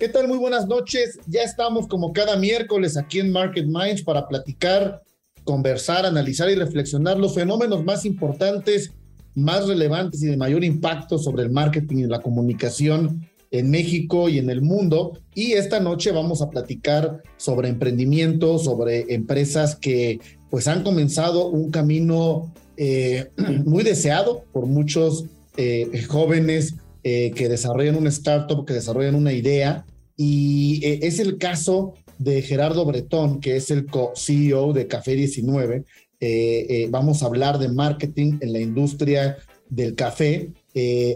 [0.00, 0.28] ¿Qué tal?
[0.28, 1.18] Muy buenas noches.
[1.26, 5.02] Ya estamos como cada miércoles aquí en Market Minds para platicar,
[5.44, 8.92] conversar, analizar y reflexionar los fenómenos más importantes,
[9.34, 14.38] más relevantes y de mayor impacto sobre el marketing y la comunicación en México y
[14.38, 15.18] en el mundo.
[15.34, 21.70] Y esta noche vamos a platicar sobre emprendimiento, sobre empresas que pues han comenzado un
[21.70, 23.28] camino eh,
[23.66, 25.26] muy deseado por muchos
[25.58, 29.84] eh, jóvenes eh, que desarrollan un startup, que desarrollan una idea
[30.22, 35.76] y eh, es el caso de Gerardo Bretón, que es el CEO de Café 19.
[35.76, 39.38] Eh, eh, vamos a hablar de marketing en la industria
[39.70, 40.52] del café.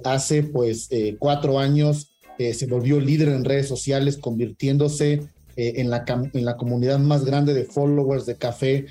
[0.05, 5.21] hace pues cuatro años se volvió líder en redes sociales, convirtiéndose
[5.57, 8.87] en, la, en la comunidad más grande de followers de café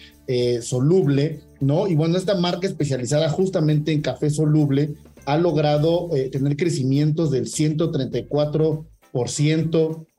[0.62, 1.88] soluble, ¿no?
[1.88, 4.94] Y bueno, esta marca especializada justamente en café soluble
[5.26, 8.93] ha logrado tener crecimientos del 134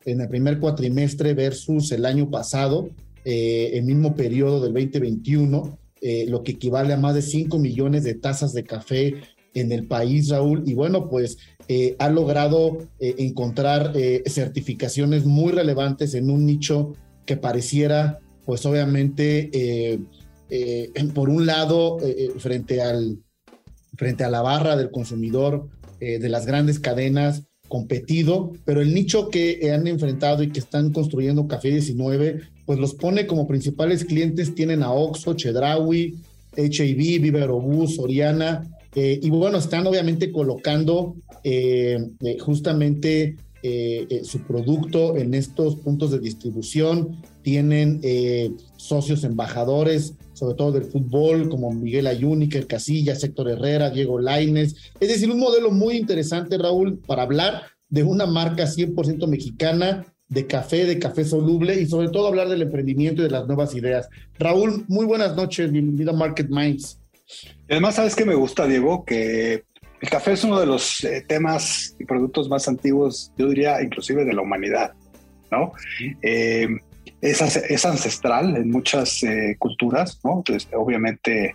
[0.04, 2.90] en el primer cuatrimestre versus el año pasado,
[3.24, 8.04] eh, el mismo periodo del 2021, eh, lo que equivale a más de 5 millones
[8.04, 9.14] de tazas de café
[9.54, 10.62] en el país, Raúl.
[10.66, 13.94] Y bueno, pues eh, ha logrado encontrar
[14.26, 16.92] certificaciones muy relevantes en un nicho
[17.24, 19.98] que pareciera, pues obviamente,
[21.14, 21.98] por un lado,
[22.38, 23.18] frente, al,
[23.96, 25.68] frente a la barra del consumidor,
[26.00, 27.44] de las grandes cadenas,
[27.74, 32.94] competido, pero el nicho que han enfrentado y que están construyendo Café 19, pues los
[32.94, 36.14] pone como principales clientes, tienen a Oxxo, Chedraui,
[36.56, 38.62] H&B, Viverobús, Soriana,
[38.94, 43.36] eh, y bueno, están obviamente colocando eh, eh, justamente
[44.22, 48.02] su producto en estos puntos de distribución, tienen
[48.76, 54.92] socios embajadores, sobre todo del fútbol, como Miguel Ayúnica, Casilla, Héctor Herrera, Diego Laines.
[55.00, 60.46] Es decir, un modelo muy interesante, Raúl, para hablar de una marca 100% mexicana de
[60.46, 64.08] café, de café soluble y sobre todo hablar del emprendimiento y de las nuevas ideas.
[64.38, 66.98] Raúl, muy buenas noches, bienvenido a Market Minds.
[67.68, 69.04] Además, ¿sabes qué me gusta, Diego?
[69.04, 69.64] Que
[70.00, 74.24] el café es uno de los eh, temas y productos más antiguos, yo diría, inclusive
[74.24, 74.92] de la humanidad,
[75.50, 75.72] ¿no?
[76.22, 76.68] Eh,
[77.30, 80.38] es, ancestral en muchas eh, culturas, ¿no?
[80.38, 81.54] Entonces, obviamente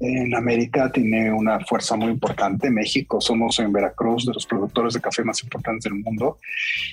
[0.00, 2.70] en América tiene una fuerza muy importante.
[2.70, 6.38] México, somos en Veracruz de los productores de café más importantes del mundo.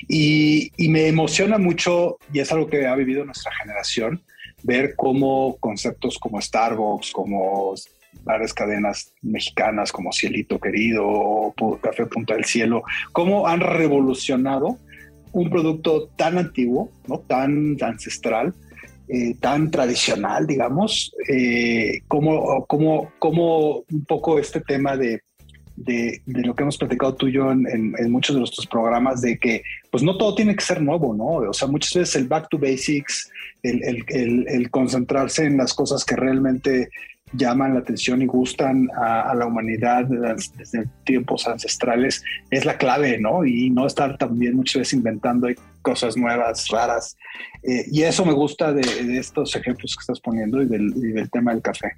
[0.07, 4.23] Y, me emociona mucho, y es algo que ha vivido nuestra generación,
[4.63, 7.75] ver cómo conceptos como Starbucks, como
[8.23, 14.79] varias cadenas mexicanas como Cielito Querido o Café Punta del Cielo, cómo han revolucionado
[15.35, 17.19] un producto tan antiguo, ¿no?
[17.19, 18.53] tan ancestral,
[19.09, 25.21] eh, tan tradicional, digamos, eh, como, como, como un poco este tema de,
[25.75, 29.61] de, lo que hemos platicado tú y yo en, muchos de nuestros programas, de que
[29.91, 31.49] pues no todo tiene que ser nuevo, ¿no?
[31.49, 33.29] O sea, muchas veces el back to basics,
[33.61, 34.05] el,
[34.47, 36.89] el concentrarse en las cosas que realmente
[37.37, 43.45] llaman la atención y gustan a, la humanidad desde tiempos ancestrales es la clave, ¿no?
[43.45, 45.47] Y no estar también muchas veces inventando
[45.81, 47.15] cosas nuevas, raras.
[47.63, 48.81] Eh, y eso me gusta de,
[49.17, 51.91] estos ejemplos que estás poniendo y del, tema del café.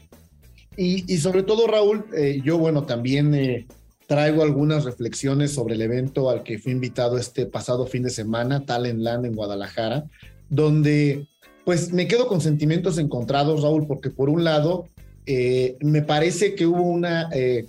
[0.75, 3.65] Y, sobre todo, Raúl, eh, yo, bueno, también eh,
[4.05, 8.63] traigo algunas reflexiones sobre el evento al que fui invitado este pasado fin de semana,
[8.65, 10.05] Talent Land en Guadalajara,
[10.49, 11.27] donde
[11.65, 14.87] pues me quedo con sentimientos encontrados, Raúl, porque por un lado,
[15.27, 17.29] eh, me parece que hubo una...
[17.33, 17.67] Eh,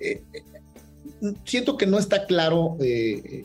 [0.00, 0.22] eh,
[1.44, 2.76] siento que no está claro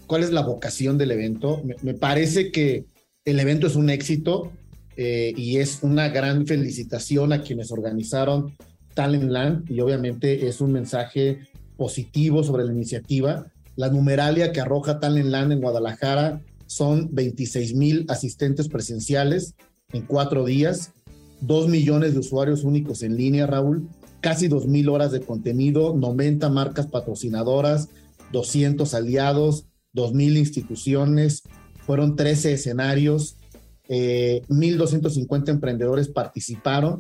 [0.07, 1.61] cuál es la vocación del evento.
[1.83, 2.85] Me, parece que
[3.23, 4.51] el evento es un éxito
[4.97, 8.55] y es una gran felicitación a quienes organizaron
[8.93, 11.39] Talent Land y obviamente es un mensaje
[11.75, 13.45] positivo sobre la iniciativa.
[13.75, 19.53] La numeralia que arroja Talent Land en Guadalajara son 26 mil asistentes presenciales
[19.91, 20.93] en cuatro días,
[21.41, 23.87] Dos millones de usuarios únicos en línea, Raúl,
[24.21, 27.89] casi dos mil horas de contenido, 90 marcas patrocinadoras,
[28.31, 31.43] 200 aliados, dos mil instituciones,
[31.85, 33.37] fueron 13 escenarios,
[33.87, 36.99] eh, 1.250 emprendedores participaron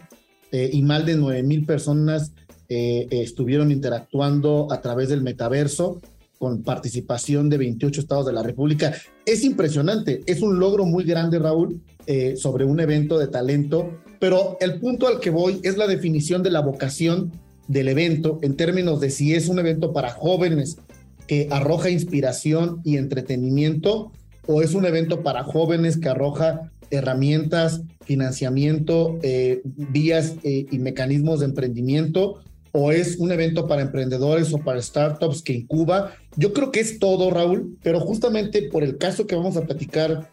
[0.51, 2.33] eh, y más de 9 mil personas
[2.69, 6.01] eh, estuvieron interactuando a través del metaverso.
[6.37, 8.93] Con participación de 28 estados de la República.
[9.25, 14.57] Es impresionante, es un logro muy grande, Raúl, eh, sobre un evento de talento, pero
[14.59, 17.31] el punto al que voy es la definición de la vocación
[17.67, 20.77] del evento en términos de si es un evento para jóvenes
[21.27, 24.11] que arroja inspiración y entretenimiento
[24.47, 31.39] o es un evento para jóvenes que arroja herramientas, financiamiento, eh, vías eh, y mecanismos
[31.39, 32.39] de emprendimiento
[32.77, 36.13] o es un evento para emprendedores o para startups que incuba.
[36.35, 40.29] Yo creo que es todo, Raúl, pero justamente por el caso que vamos a platicar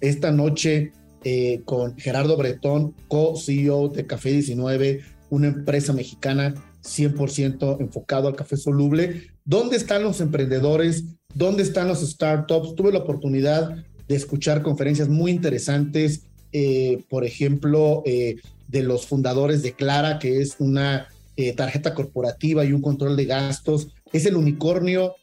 [0.00, 0.90] esta noche
[1.22, 8.56] eh, con Gerardo Bretón, co-CEO de Café 19, una empresa mexicana 100% enfocado al café
[8.56, 9.28] soluble.
[9.44, 11.04] ¿Dónde están los emprendedores?
[11.34, 12.74] ¿Dónde están los startups?
[12.74, 13.76] Tuve la oportunidad
[14.08, 20.40] de escuchar conferencias muy interesantes, eh, por ejemplo, eh, de los fundadores de Clara, que
[20.40, 21.06] es una
[21.40, 23.88] eh, tarjeta corporativa y un control de gastos.
[24.12, 25.14] Es el unicornio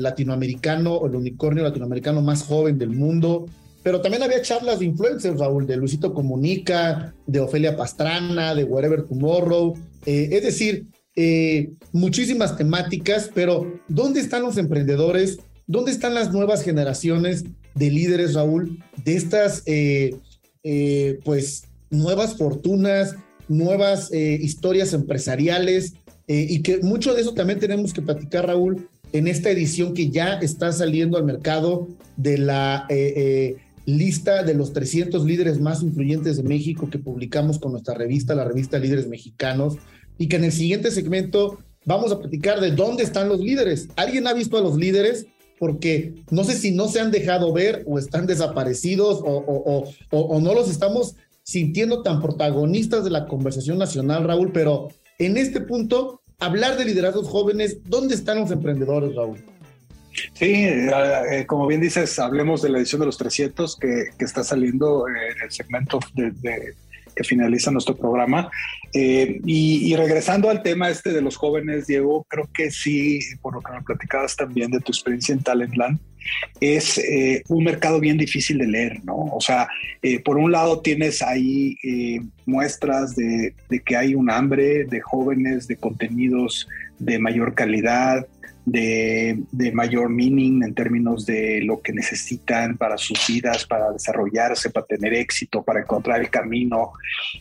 [0.00, 3.46] latinoamericano, o el unicornio latinoamericano más joven del mundo.
[3.84, 9.04] Pero también había charlas de influencers, Raúl, de Luisito Comunica, de Ofelia Pastrana, de Wherever
[9.04, 9.74] Tomorrow.
[10.04, 10.86] es decir,
[11.92, 15.38] muchísimas temáticas, pero ¿dónde están los emprendedores?
[15.68, 17.44] ¿Dónde están las nuevas generaciones
[17.76, 19.62] de líderes, Raúl, de estas,
[21.24, 23.14] pues, nuevas fortunas,
[23.48, 25.94] nuevas eh, historias empresariales
[26.26, 30.10] eh, y que mucho de eso también tenemos que platicar, Raúl, en esta edición que
[30.10, 33.56] ya está saliendo al mercado de la eh,
[33.86, 38.44] lista de los 300 líderes más influyentes de México que publicamos con nuestra revista, la
[38.44, 39.76] revista Líderes Mexicanos,
[40.18, 43.88] y que en el siguiente segmento vamos a platicar de dónde están los líderes.
[43.96, 45.26] ¿Alguien ha visto a los líderes?
[45.58, 50.54] Porque no sé si no se han dejado ver o están desaparecidos o, o no
[50.54, 51.16] los estamos
[51.48, 57.26] sintiendo tan protagonistas de la conversación nacional, Raúl, pero en este punto, hablar de liderazgos
[57.26, 59.38] jóvenes, ¿dónde están los emprendedores, Raúl?
[60.34, 60.90] Sí, eh,
[61.32, 65.16] eh, como bien dices, hablemos de la edición de los 300 que, está saliendo en
[65.42, 66.74] el segmento de,
[67.16, 68.50] que finaliza nuestro programa.
[68.92, 73.62] Eh, y, regresando al tema este de los jóvenes, Diego, creo que sí, por lo
[73.62, 75.98] que me platicabas también de tu experiencia en Talentland,
[76.60, 79.16] es eh, un mercado bien difícil de leer, ¿no?
[79.16, 79.68] O sea,
[80.02, 81.76] eh, por un lado tienes ahí
[82.46, 83.54] muestras de,
[83.84, 88.26] que hay un hambre de jóvenes, de contenidos de mayor calidad,
[88.70, 94.86] de, mayor meaning en términos de lo que necesitan para sus vidas, para desarrollarse, para
[94.86, 96.92] tener éxito, para encontrar el camino,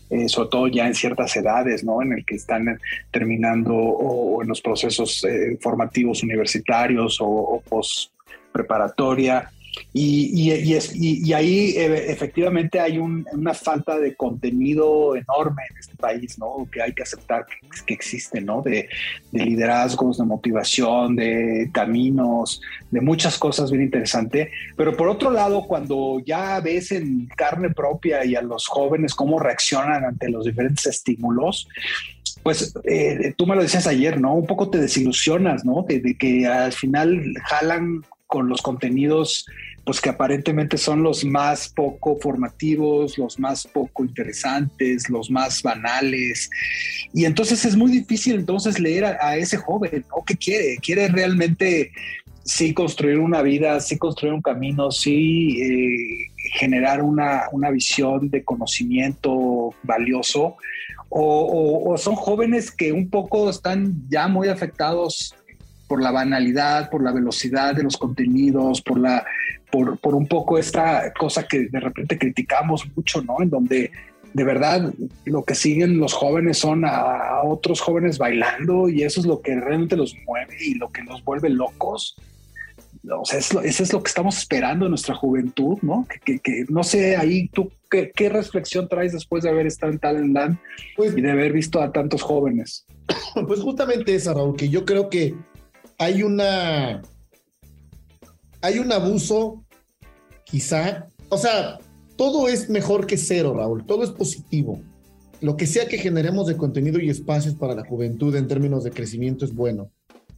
[0.09, 2.01] eh, sobre todo ya en ciertas edades, ¿no?
[2.01, 2.79] En el que están
[3.11, 8.11] terminando o, en los procesos eh, formativos universitarios o, o post
[8.51, 9.51] preparatoria.
[9.93, 16.67] Y, y, ahí eh, efectivamente hay una falta de contenido enorme en este país, ¿no?
[16.71, 17.45] Que hay que aceptar
[17.85, 18.61] que, existe, ¿no?
[18.61, 18.89] De,
[19.31, 22.61] liderazgos, de motivación, de caminos,
[22.91, 24.49] de muchas cosas bien interesantes.
[24.75, 29.39] Pero por otro lado, cuando ya ves en carne propia y a los jóvenes cómo
[29.39, 31.67] reaccionan ante los diferentes estímulos,
[32.43, 34.33] pues eh, tú me lo decías ayer, ¿no?
[34.35, 35.85] Un poco te desilusionas, ¿no?
[35.87, 39.45] de, que al final jalan con los contenidos
[39.87, 46.49] pues que aparentemente son los más poco formativos, los más poco interesantes, los más banales.
[47.13, 50.25] Y entonces es muy difícil entonces leer a, ese joven, ¿no?
[50.25, 50.75] ¿Qué quiere?
[50.81, 51.91] ¿Quiere realmente
[52.43, 58.43] sí construir una vida, sí construir un camino, sí eh, generar una, una, visión de
[58.43, 60.57] conocimiento valioso?
[61.07, 65.33] O, o son jóvenes que un poco están ya muy afectados
[65.87, 69.25] por la banalidad, por la velocidad de los contenidos, por la
[69.71, 73.41] por, por un poco esta cosa que de repente criticamos mucho, ¿no?
[73.41, 73.91] En donde
[74.33, 74.93] de verdad
[75.25, 79.55] lo que siguen los jóvenes son a, otros jóvenes bailando y eso es lo que
[79.55, 82.15] realmente los mueve y lo que nos vuelve locos.
[83.09, 86.05] O sea, eso es lo que estamos esperando en nuestra juventud, ¿no?
[86.25, 89.99] Que, que, no sé, ahí tú, ¿qué, ¿qué, reflexión traes después de haber estado en
[89.99, 90.57] Talentland
[90.97, 92.85] pues, y de haber visto a tantos jóvenes?
[93.47, 95.35] Pues justamente esa, Raúl, que yo creo que
[95.97, 97.01] hay una
[98.61, 99.63] hay un abuso,
[100.43, 101.07] quizá.
[101.29, 101.79] O sea,
[102.15, 103.85] todo es mejor que cero, Raúl.
[103.85, 104.81] Todo es positivo.
[105.41, 108.91] Lo que sea que generemos de contenido y espacios para la juventud en términos de
[108.91, 109.91] crecimiento es bueno.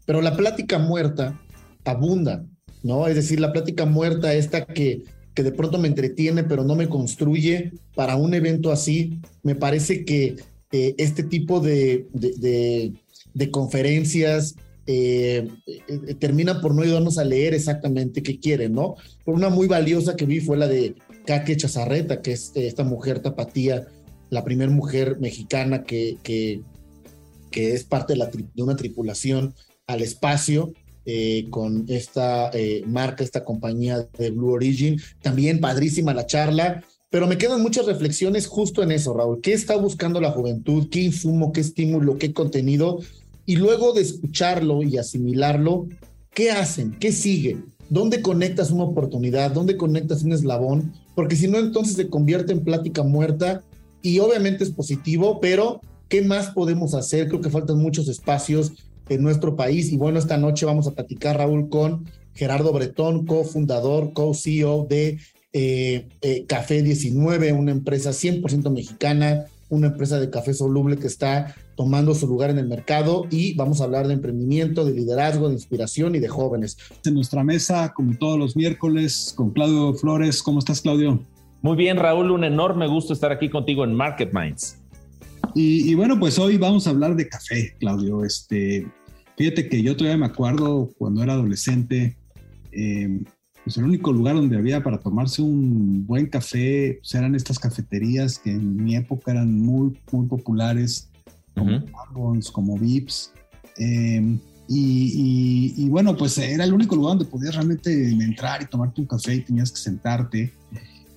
[0.06, 1.40] Pero la plática muerta
[1.86, 2.46] abunda,
[2.84, 3.08] ¿no?
[3.08, 6.90] Es decir, la plática muerta, esta que, que de pronto me entretiene, pero no me
[6.90, 10.36] construye para un evento así, me parece que
[10.72, 12.94] eh, este tipo de, de,
[13.34, 14.56] de conferencias,
[14.92, 18.96] eh, eh, termina por no ayudarnos a leer exactamente qué quieren, ¿no?
[19.24, 20.96] Por una muy valiosa que vi fue la de
[21.28, 23.86] Caque Chazarreta, que es eh, esta mujer tapatía,
[24.32, 26.18] la primera mujer mexicana que,
[27.52, 29.54] es parte de, una tripulación
[29.86, 30.74] al espacio
[31.06, 32.50] eh, con esta
[32.88, 35.00] marca, esta compañía de Blue Origin.
[35.22, 39.40] También padrísima la charla, pero me quedan muchas reflexiones justo en eso, Raúl.
[39.40, 40.90] ¿Qué está buscando la juventud?
[40.90, 41.52] ¿Qué insumo?
[41.52, 42.18] ¿Qué estímulo?
[42.18, 43.02] ¿Qué contenido?
[43.50, 45.88] Y luego de escucharlo y asimilarlo,
[46.36, 46.92] ¿qué hacen?
[47.00, 47.58] ¿Qué sigue?
[47.90, 49.50] ¿Dónde conectas una oportunidad?
[49.50, 50.94] ¿Dónde conectas un eslabón?
[51.16, 53.64] Porque si no, entonces se convierte en plática muerta
[54.04, 57.28] y obviamente es positivo, pero ¿qué más podemos hacer?
[57.28, 58.74] Creo que faltan muchos espacios
[59.10, 64.14] en nuestro país y bueno, esta noche vamos a platicar, Raúl, con Gerardo Bretón, cofundador,
[64.14, 65.18] co-CEO de
[65.54, 71.56] eh, eh, Café 19, una empresa 100% mexicana, una empresa de café soluble que está
[71.80, 75.54] tomando su lugar en el mercado y vamos a hablar de emprendimiento, de liderazgo, de
[75.54, 76.78] inspiración y de jóvenes.
[77.06, 80.44] En nuestra mesa, como todos los miércoles, con Claudio Flores.
[80.44, 81.24] ¿Cómo estás, Claudio?
[81.62, 84.78] Muy bien, Raúl, un enorme gusto estar aquí contigo en Market Minds.
[85.56, 88.26] Y, bueno, pues hoy vamos a hablar de café, Claudio.
[88.26, 88.86] Este,
[89.38, 92.18] fíjate que yo todavía me acuerdo cuando era adolescente,
[92.74, 93.24] eh,
[93.64, 98.38] pues el único lugar donde había para tomarse un buen café pues eran estas cafeterías
[98.38, 101.10] que en mi época eran muy, muy populares,
[101.56, 103.34] como uh como Vips.
[103.78, 109.08] Em, y, bueno, pues era el único lugar donde podías realmente entrar y tomarte un
[109.08, 110.54] café y tenías que sentarte.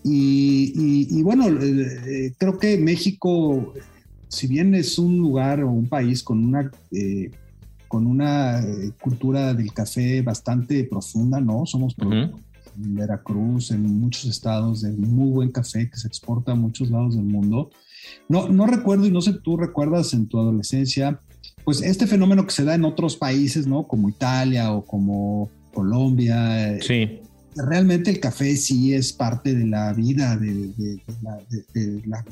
[0.04, 3.74] Y, bueno, eh, eh, creo que México,
[4.28, 7.30] si bien es un lugar o un país con una eh,
[7.92, 11.66] con una eh, cultura del café bastante profunda, ¿no?
[11.66, 16.88] Somos en Veracruz, en muchos estados de muy buen café que se exporta a muchos
[16.88, 17.68] lados del mundo.
[18.28, 21.20] No, no recuerdo y no sé, tú recuerdas en tu adolescencia,
[21.64, 23.86] pues este fenómeno que se da en otros países, ¿no?
[23.86, 26.78] Como Italia o como Colombia.
[26.80, 27.20] Sí.
[27.54, 30.72] Realmente el café sí es parte de la vida de,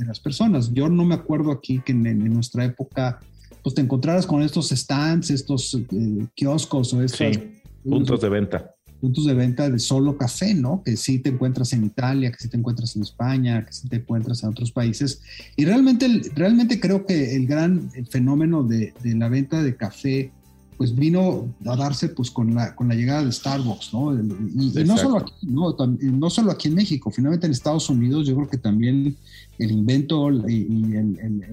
[0.05, 0.73] las personas.
[0.73, 3.21] Yo no me acuerdo aquí que en nuestra época
[3.63, 7.39] pues te encontraras con estos stands, estos eh, kioscos o estos
[7.85, 8.75] puntos de venta.
[9.01, 10.83] Puntos de venta de solo café, ¿no?
[10.85, 13.97] Que sí te encuentras en Italia, que sí te encuentras en España, que sí te
[13.97, 15.23] encuentras en otros países.
[15.57, 20.33] Y realmente, realmente creo que el gran fenómeno de, de la venta de café
[20.81, 24.15] pues vino a darse pues con la, con la llegada de Starbucks, ¿no?
[24.15, 25.77] Y, no, solo aquí, ¿no?
[25.77, 29.15] no solo aquí en México, finalmente en Estados Unidos yo creo que también
[29.59, 30.65] el invento y,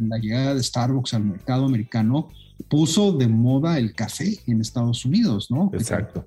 [0.08, 2.30] la llegada de Starbucks al mercado americano
[2.70, 5.72] puso de moda el café en Estados Unidos, ¿no?
[5.74, 6.26] Exacto.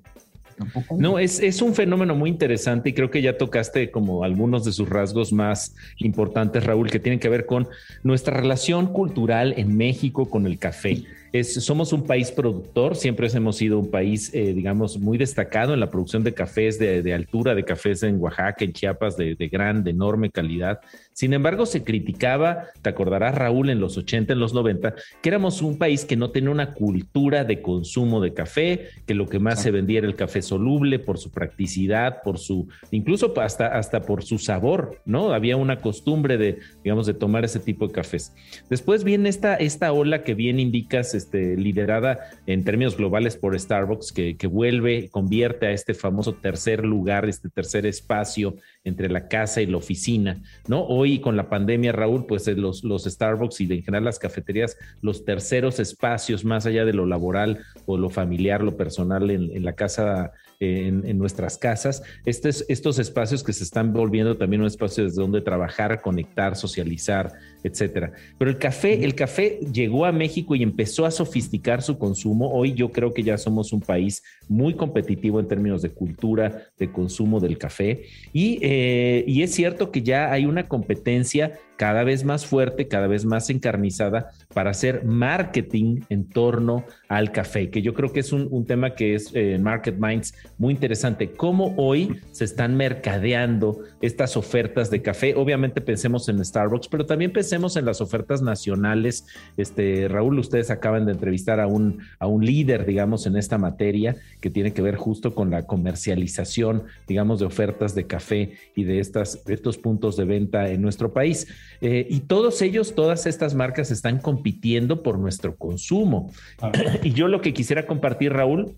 [0.97, 4.71] No, es, es, un fenómeno muy interesante y creo que ya tocaste como algunos de
[4.71, 7.67] sus rasgos más importantes, Raúl, que tienen que ver con
[8.03, 11.03] nuestra relación cultural en México con el café
[11.43, 15.89] somos un país productor, siempre hemos sido un país, eh, digamos, muy destacado en la
[15.89, 19.91] producción de cafés de, altura, de cafés en Oaxaca, en Chiapas, de, de gran, de
[19.91, 20.81] enorme calidad.
[21.13, 25.61] Sin embargo, se criticaba, te acordarás Raúl, en los 80, en los 90, que éramos
[25.61, 29.61] un país que no tenía una cultura de consumo de café, que lo que más
[29.61, 34.23] se vendía era el café soluble por su practicidad, por su, incluso hasta, hasta por
[34.23, 35.33] su sabor, ¿no?
[35.33, 38.33] Había una costumbre de, digamos, de tomar ese tipo de cafés.
[38.69, 44.11] Después viene esta, esta ola que bien indicas, este, liderada en términos globales por Starbucks,
[44.11, 49.61] que, que vuelve, convierte a este famoso tercer lugar, este tercer espacio entre la casa
[49.61, 50.83] y la oficina, ¿no?
[50.83, 54.77] Hoy con la pandemia, Raúl, pues eh, los, los Starbucks y en general las cafeterías,
[55.01, 59.73] los terceros espacios más allá de lo laboral o lo familiar, lo personal en, la
[59.73, 65.19] casa en, nuestras casas, estos, estos espacios que se están volviendo también un espacio desde
[65.19, 68.11] donde trabajar, conectar, socializar, etcétera.
[68.37, 72.51] Pero el café, el café llegó a México y empezó a sofisticar su consumo.
[72.53, 76.91] Hoy yo creo que ya somos un país muy competitivo en términos de cultura, de
[76.91, 78.03] consumo del café.
[78.31, 83.07] Y, eh, y es cierto que ya hay una competencia cada vez más fuerte, cada
[83.07, 88.31] vez más encarnizada para hacer marketing en torno al café, que yo creo que es
[88.31, 91.31] un, tema que es en eh, Market Minds muy interesante.
[91.31, 95.33] Cómo hoy se están mercadeando estas ofertas de café.
[95.35, 99.25] Obviamente pensemos en Starbucks, pero también pensemos en las ofertas nacionales.
[99.57, 104.17] Este, Raúl, ustedes acaban de entrevistar a un, a un líder, digamos, en esta materia
[104.39, 108.99] que tiene que ver justo con la comercialización, digamos, de ofertas de café y de,
[108.99, 111.47] estas, estos puntos de venta en nuestro país.
[111.79, 116.31] Eh, y todos ellos, todas estas marcas están compitiendo por nuestro consumo.
[117.03, 118.75] Y yo lo que quisiera compartir, Raúl,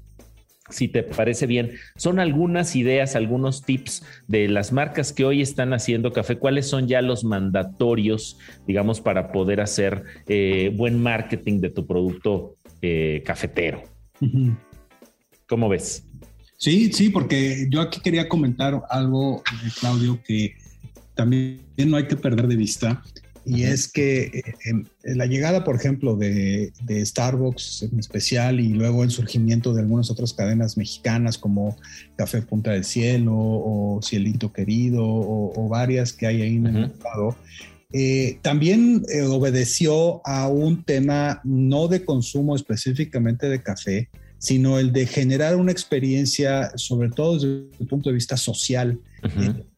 [0.70, 5.74] si te parece bien, son algunas ideas, algunos tips de las marcas que hoy están
[5.74, 6.38] haciendo café.
[6.38, 12.56] ¿Cuáles son ya los mandatorios, digamos, para poder hacer eh, buen marketing de tu producto
[12.82, 13.84] eh, cafetero?
[15.48, 16.06] ¿Cómo ves?
[16.58, 19.44] Sí, sí, porque yo aquí quería comentar algo,
[19.82, 20.56] Claudio, que
[21.16, 23.02] también no hay que perder de vista.
[23.46, 29.12] Y es que en, la llegada, por ejemplo, de, Starbucks en especial y luego el
[29.12, 31.76] surgimiento de algunas otras cadenas mexicanas como
[32.16, 37.36] Café Punta del Cielo o Cielito Querido o, varias que hay ahí en el mercado,
[37.92, 44.92] eh, también eh, obedeció a un tema no de consumo específicamente de café, sino el
[44.92, 49.00] de generar una experiencia, sobre todo desde el punto de vista social,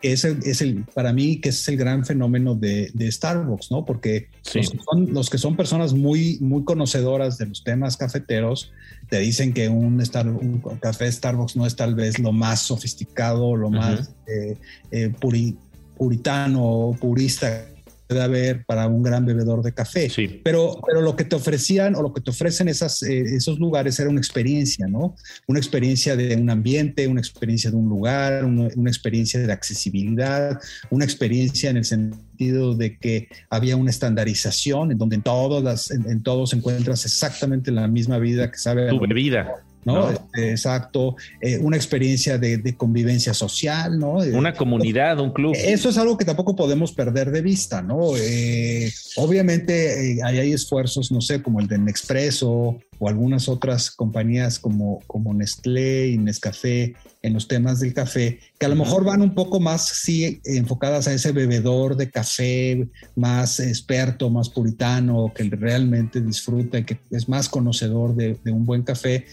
[0.01, 3.85] es, el, es, el, para mí, que es el gran fenómeno de, Starbucks, ¿no?
[3.85, 8.71] Porque los, que son, los, que son, personas muy, muy conocedoras de los temas cafeteros,
[9.09, 10.01] te dicen que un,
[10.41, 14.57] un café Starbucks no es tal vez lo más sofisticado, lo más eh,
[14.91, 15.13] eh,
[15.97, 17.67] puritano o purista
[18.07, 20.11] puede haber para un gran bebedor de café.
[20.43, 23.99] Pero, pero lo que te ofrecían o lo que te ofrecen esas, eh, esos lugares
[23.99, 25.15] era una experiencia, ¿no?
[25.47, 30.59] Una experiencia de un ambiente, una experiencia de un lugar, una, experiencia de accesibilidad,
[30.89, 35.91] una experiencia en el sentido de que había una estandarización en donde en, todas las,
[35.91, 38.89] en, todos encuentras exactamente la misma vida que sabe.
[38.89, 39.63] Tu bebida.
[39.85, 40.09] ¿No?
[40.09, 44.15] Este, exacto, eh, una experiencia de, convivencia social, ¿no?
[44.15, 45.55] Una comunidad, un club.
[45.55, 48.17] Eso es algo que tampoco podemos perder de vista, ¿no?
[48.17, 54.57] Eh, obviamente eh, hay, esfuerzos, no sé, como el de Nespresso o algunas otras compañías
[54.57, 59.21] como, como Nestlé y Nescafé en los temas del café, que a lo mejor van
[59.21, 65.43] un poco más, sí, enfocadas a ese bebedor de café más experto, más puritano, que
[65.43, 69.25] realmente disfruta y que es más conocedor de, de un buen café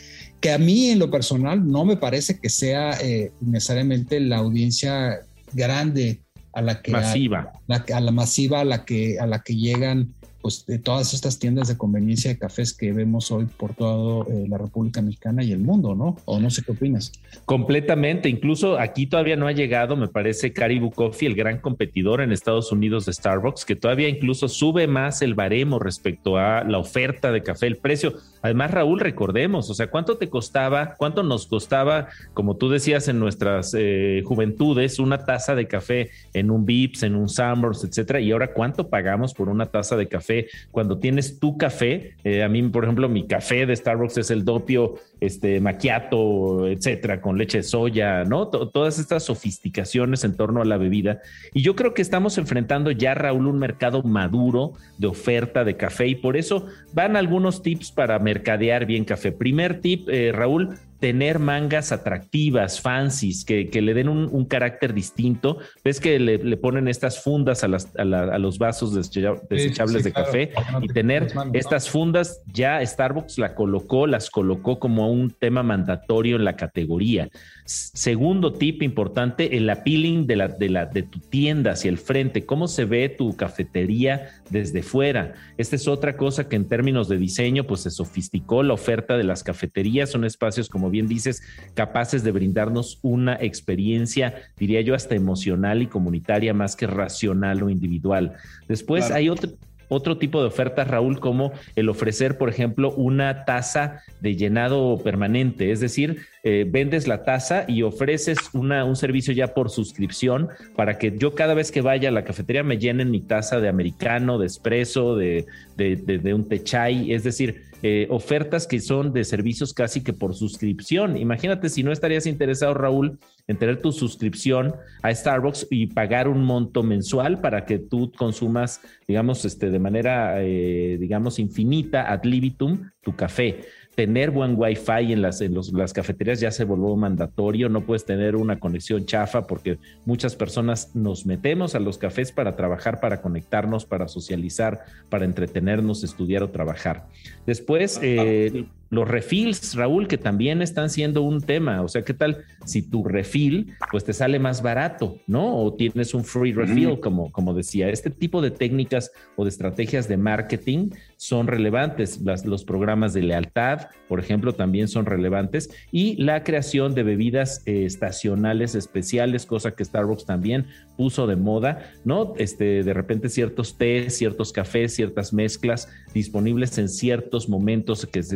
[0.43, 5.21] que a mí en lo personal no me parece que sea eh, necesariamente la audiencia
[5.53, 6.21] grande
[6.53, 7.53] a la que masiva.
[7.69, 11.69] a la masiva a la que a la que llegan pues de todas estas tiendas
[11.69, 15.61] de conveniencia de cafés que vemos hoy por toda eh, la República Mexicana y el
[15.61, 16.17] mundo, ¿no?
[16.25, 17.13] O no sé qué opinas.
[17.47, 22.33] Completamente, incluso aquí todavía no ha llegado, me parece, Caribou Coffee, el gran competidor en
[22.33, 27.31] Estados Unidos de Starbucks, que todavía incluso sube más el baremo respecto a la oferta
[27.31, 28.15] de café, el precio.
[28.43, 33.21] Además, Raúl, recordemos, o sea, ¿cuánto te costaba, cuánto nos costaba, como tú decías en
[33.21, 38.21] nuestras eh, juventudes, una taza de café en un Vips, en un Summers, etcétera?
[38.21, 40.32] Y ahora, ¿cuánto pagamos por una taza de café?
[40.71, 42.15] Cuando tienes tu café.
[42.25, 47.21] Eh, a mí, por ejemplo, mi café de Starbucks es el dopio este, maquiato, etcétera,
[47.21, 48.49] con leche de soya, ¿no?
[48.49, 51.21] todas estas sofisticaciones en torno a la bebida.
[51.53, 56.07] Y yo creo que estamos enfrentando ya, Raúl, un mercado maduro de oferta de café
[56.09, 59.33] y por eso van algunos tips para mercadear bien café.
[59.33, 65.59] Primer tip, eh, Raúl, tener mangas atractivas, fancies, que, le den un, carácter distinto.
[65.83, 71.91] Ves que le, ponen estas fundas a, los vasos desechables de café y tener estas
[71.91, 77.29] fundas, ya Starbucks la colocó, las colocó como un tema mandatorio en la categoría.
[77.65, 82.47] Segundo tip importante, el appealing de, la, de, la, de tu tienda hacia el frente,
[82.47, 85.35] cómo se ve tu cafetería desde fuera.
[85.59, 89.25] Esta es otra cosa que en términos de diseño, pues se sofisticó la oferta de
[89.25, 91.43] las cafeterías, son espacios, como bien dices,
[91.75, 97.71] capaces de brindarnos una experiencia, diría yo, hasta emocional y comunitaria más que racional o
[97.71, 98.35] individual.
[98.69, 99.51] Después hay otro
[99.95, 105.71] otro tipo de ofertas, Raúl, como el ofrecer, por ejemplo, una tasa de llenado permanente,
[105.71, 110.97] es decir, eh, vendes la tasa y ofreces una, un servicio ya por suscripción para
[110.97, 114.39] que yo cada vez que vaya a la cafetería me llenen mi taza de americano,
[114.39, 115.45] de espresso, de,
[115.77, 120.35] de, de, un techay, es decir, eh, ofertas que son de servicios casi que por
[120.35, 121.17] suscripción.
[121.17, 123.19] Imagínate si no estarías interesado, Raúl,
[123.49, 128.81] en tener tu suscripción a Starbucks y pagar un monto mensual para que tú consumas,
[129.09, 133.61] digamos, este, de manera, eh, digamos, infinita, ad libitum, tu café
[133.95, 138.37] tener buen wifi en las, en las cafeterías ya se volvió mandatorio, no puedes tener
[138.37, 143.85] una conexión chafa porque muchas personas nos metemos a los cafés para trabajar, para conectarnos,
[143.85, 147.07] para socializar, para entretenernos, estudiar o trabajar.
[147.47, 147.72] Después,
[148.03, 151.81] eh, los refills, Raúl, que también están siendo un tema.
[151.81, 155.57] O sea, ¿qué tal si tu refill pues te sale más barato, ¿no?
[155.57, 157.89] O tienes un free refill, como, como decía.
[157.89, 162.21] Este tipo de técnicas o de estrategias de marketing son relevantes.
[162.45, 165.71] los programas de lealtad, por ejemplo, también son relevantes.
[165.91, 170.67] Y la creación de bebidas eh, estacionales especiales, cosa que Starbucks también
[170.99, 172.35] puso de moda, ¿no?
[172.37, 178.29] Este, de repente ciertos tés, ciertos cafés, ciertas mezclas disponibles en ciertos momentos que es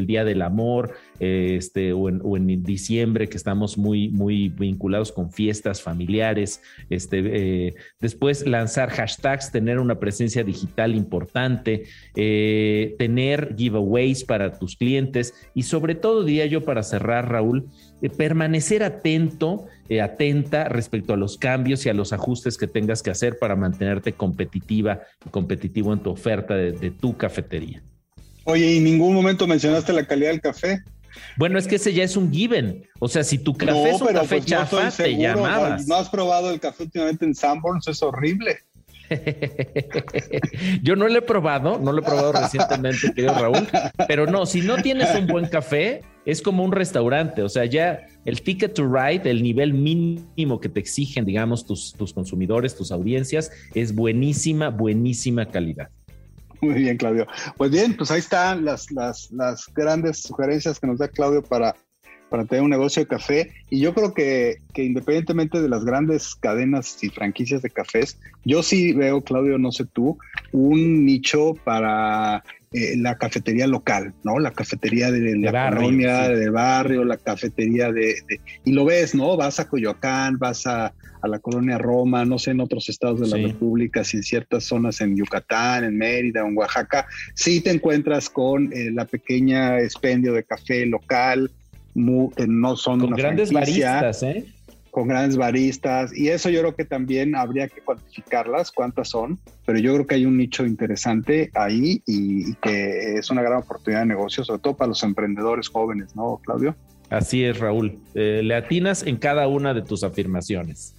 [0.00, 5.82] el Día del Amor, este, o en, diciembre, que estamos muy, muy vinculados con fiestas
[5.82, 6.62] familiares.
[6.88, 7.20] Este,
[7.68, 11.84] eh, después, lanzar hashtags, tener una presencia digital importante,
[12.16, 17.68] eh, tener giveaways para tus clientes y sobre todo, diría yo, para cerrar, Raúl,
[18.02, 19.66] eh, permanecer atento,
[20.02, 24.12] atenta respecto a los cambios y a los ajustes que tengas que hacer para mantenerte
[24.12, 25.00] competitiva
[25.32, 27.82] competitivo en tu oferta de tu cafetería.
[28.44, 30.82] Oye, ¿y en ningún momento mencionaste la calidad del café?
[31.36, 32.86] Bueno, es que ese ya es un given.
[32.98, 35.86] O sea, si tu café es un café pues chafa, te llamabas.
[35.86, 37.88] ¿No has probado el café últimamente en Sanborns?
[37.88, 38.58] Es horrible.
[40.82, 43.66] Yo no lo he probado, no lo he probado recientemente, querido Raúl,
[44.06, 48.06] pero no, si no tienes un buen café, es como un restaurante, o sea, ya
[48.24, 52.92] el ticket to ride, el nivel mínimo que te exigen, digamos, tus, tus consumidores, tus
[52.92, 55.88] audiencias, es buenísima, buenísima calidad.
[56.62, 57.26] Muy bien, Claudio.
[57.56, 61.74] Pues bien, pues ahí están las, las, las grandes sugerencias que nos da Claudio para,
[62.30, 63.52] para tener un negocio de café.
[63.68, 68.62] Y yo creo que, que, independientemente de las grandes cadenas y franquicias de cafés, yo
[68.62, 70.16] sí veo, Claudio, no sé tú,
[70.52, 74.38] un nicho para eh, la cafetería local, ¿no?
[74.38, 78.14] La cafetería de, la barrio, colonia, de barrio, la cafetería de,
[78.64, 79.36] Y lo ves, ¿no?
[79.36, 83.44] Vas a Coyoacán, vas a, la colonia Roma, no sé, en otros estados de la
[83.48, 88.72] República, si en ciertas zonas en Yucatán, en Mérida, en Oaxaca, sí te encuentras con
[88.72, 91.50] eh, la pequeña expendio de café local,
[91.94, 94.46] que no son con grandes baristas, ¿eh?
[94.90, 99.78] con grandes baristas y eso yo creo que también habría que cuantificarlas, cuántas son, pero
[99.78, 104.06] yo creo que hay un nicho interesante ahí y, que es una gran oportunidad de
[104.06, 106.74] negocio, sobre todo para los emprendedores jóvenes, ¿no, Claudio?
[107.08, 107.98] Así es, Raúl.
[108.14, 110.94] Eh, le atinas en cada una de tus afirmaciones.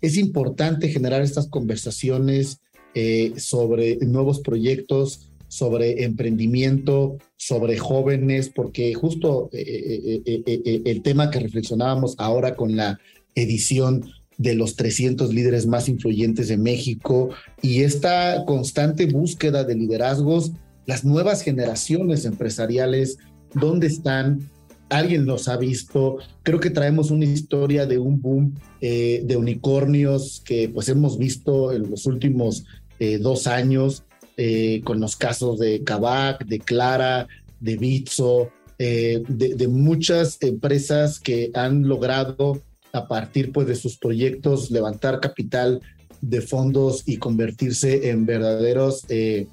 [0.00, 2.60] Es importante generar estas conversaciones
[2.94, 10.22] eh, sobre nuevos proyectos, sobre emprendimiento, sobre jóvenes, porque justo eh,
[10.86, 12.98] el tema que reflexionábamos ahora con la
[13.34, 14.06] edición
[14.38, 17.28] de los 300 líderes más influyentes de México
[17.60, 20.52] y esta constante búsqueda de liderazgos,
[20.86, 23.18] las nuevas generaciones empresariales,
[23.52, 24.48] ¿dónde están?
[24.88, 26.16] Alguien los ha visto.
[26.44, 31.72] Creo que traemos una historia de un boom eh, de unicornios que pues hemos visto
[31.72, 32.64] en los últimos
[33.00, 34.04] eh, dos años
[34.36, 37.28] eh, con los casos de Kavak, de Clara,
[37.60, 42.60] de Bitso, de muchas empresas que han logrado
[42.92, 45.80] a partir pues, de sus proyectos, levantar capital
[46.20, 49.46] de fondos y convertirse en verdaderos eh,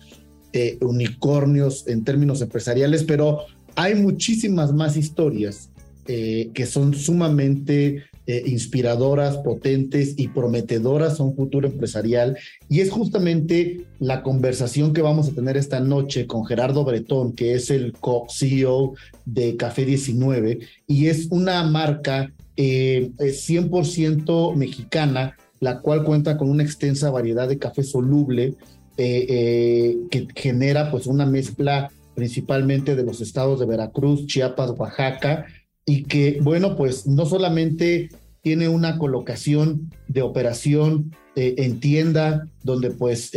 [0.54, 3.40] eh, unicornios en términos empresariales, pero
[3.76, 5.70] hay muchísimas más historias
[6.08, 8.04] eh, que son sumamente
[8.46, 12.38] inspiradoras, potentes y prometedoras a un futuro empresarial.
[12.70, 17.54] Y es justamente la conversación que vamos a tener esta noche con Gerardo Bretón, que
[17.54, 18.94] es el co-CEO
[19.26, 26.50] de Café 19, y es una marca eh, es 100% mexicana, la cual cuenta con
[26.50, 28.56] una extensa variedad de café soluble
[28.98, 35.46] eh, eh, que genera pues una mezcla principalmente de los estados de Veracruz, Chiapas, Oaxaca,
[35.86, 38.10] y que, bueno, pues no solamente
[38.42, 43.32] tiene una colocación de operación en tienda, donde pues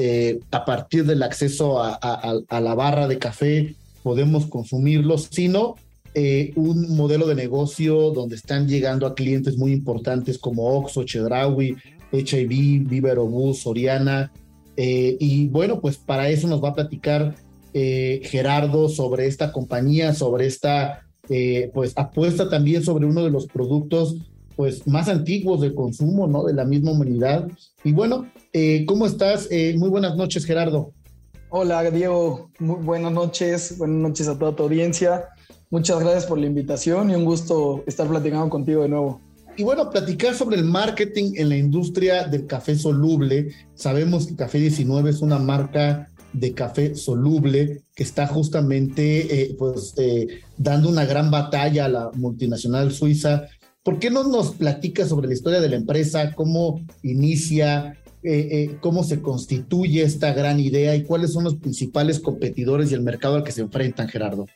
[0.50, 5.76] a partir del acceso a, la barra de café podemos consumirlo, sino
[6.14, 11.76] eh, un modelo de negocio donde están llegando a clientes muy importantes como Oxxo, Chedraui,
[12.12, 14.30] HIV, Viverobús, Soriana.
[14.76, 17.34] Eh, y bueno, pues para eso nos va a platicar
[17.72, 21.06] eh, Gerardo sobre esta compañía, sobre esta
[21.72, 24.16] pues apuesta también sobre uno de los productos
[24.56, 26.44] pues más antiguos de consumo, ¿no?
[26.44, 27.48] De la misma humanidad.
[27.84, 28.26] Y bueno,
[28.86, 29.48] ¿cómo estás?
[29.76, 30.92] muy buenas noches, Gerardo.
[31.50, 32.50] Hola, Diego.
[32.58, 33.76] Muy buenas noches.
[33.76, 35.28] Buenas noches a toda tu audiencia.
[35.68, 39.20] Muchas gracias por la invitación y un gusto estar platicando contigo de nuevo.
[39.56, 43.54] Y bueno, platicar sobre el marketing en la industria del café soluble.
[43.74, 49.92] Sabemos que Café 19 es una marca de café soluble que está justamente eh, pues,
[49.98, 53.46] eh, dando una gran batalla a la multinacional suiza.
[53.82, 59.02] ¿Por qué no nos platica sobre la historia de la empresa, cómo inicia, eh, cómo
[59.02, 63.44] se constituye esta gran idea y cuáles son los principales competidores y el mercado al
[63.44, 64.46] que se enfrentan, Gerardo?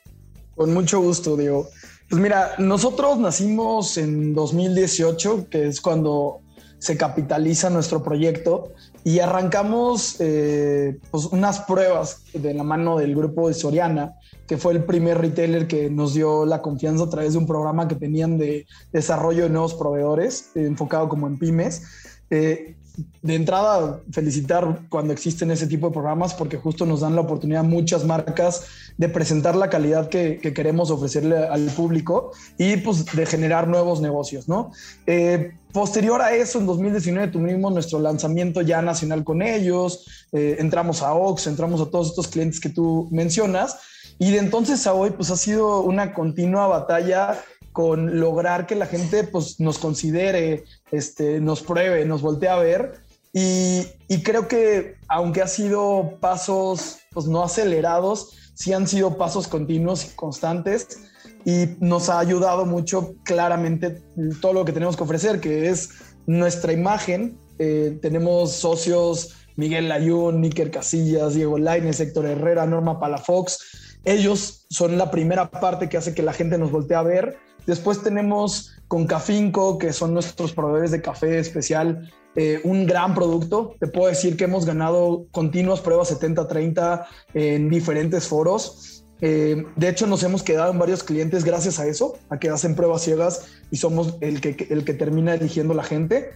[0.54, 1.68] Con mucho gusto, Diego.
[2.08, 6.40] Pues mira, nosotros nacimos en 2018, que es cuando
[6.78, 8.72] se capitaliza nuestro proyecto
[9.06, 14.16] y arrancamos eh, pues unas pruebas de la mano del grupo de Soriana,
[14.48, 17.86] que fue el primer retailer que nos dio la confianza a través de un programa
[17.86, 21.84] que tenían de desarrollo de nuevos proveedores, enfocado como en pymes.
[22.30, 22.74] Eh,
[23.22, 27.64] de entrada, felicitar cuando existen ese tipo de programas porque justo nos dan la oportunidad
[27.64, 33.68] muchas marcas de presentar la calidad que, queremos ofrecerle al público y pues de generar
[33.68, 34.70] nuevos negocios, ¿no?
[35.06, 41.02] Eh, posterior a eso, en 2019 tuvimos nuestro lanzamiento ya nacional con ellos, eh, entramos
[41.02, 43.76] a Ox, entramos a todos estos clientes que tú mencionas
[44.18, 47.38] y de entonces a hoy pues ha sido una continua batalla
[47.76, 53.02] con lograr que la gente pues, nos considere, este, nos pruebe, nos voltee a ver.
[53.34, 53.84] Y,
[54.22, 60.16] creo que aunque ha sido pasos pues, no acelerados, sí han sido pasos continuos y
[60.16, 61.00] constantes
[61.44, 64.00] y nos ha ayudado mucho claramente
[64.40, 65.90] todo lo que tenemos que ofrecer, que es
[66.26, 67.38] nuestra imagen.
[67.58, 73.98] Eh, tenemos socios Miguel Layún, Níker Casillas, Diego Lainez, Héctor Herrera, Norma Palafox.
[74.06, 78.02] Ellos son la primera parte que hace que la gente nos voltee a ver Después
[78.02, 83.74] tenemos con Cafinco, que son nuestros proveedores de café especial, eh, un gran producto.
[83.80, 89.04] Te puedo decir que hemos ganado continuas pruebas 70-30 en diferentes foros.
[89.20, 92.76] Eh, de hecho, nos hemos quedado en varios clientes gracias a eso, a que hacen
[92.76, 96.30] pruebas ciegas y somos el que, el que termina eligiendo la gente.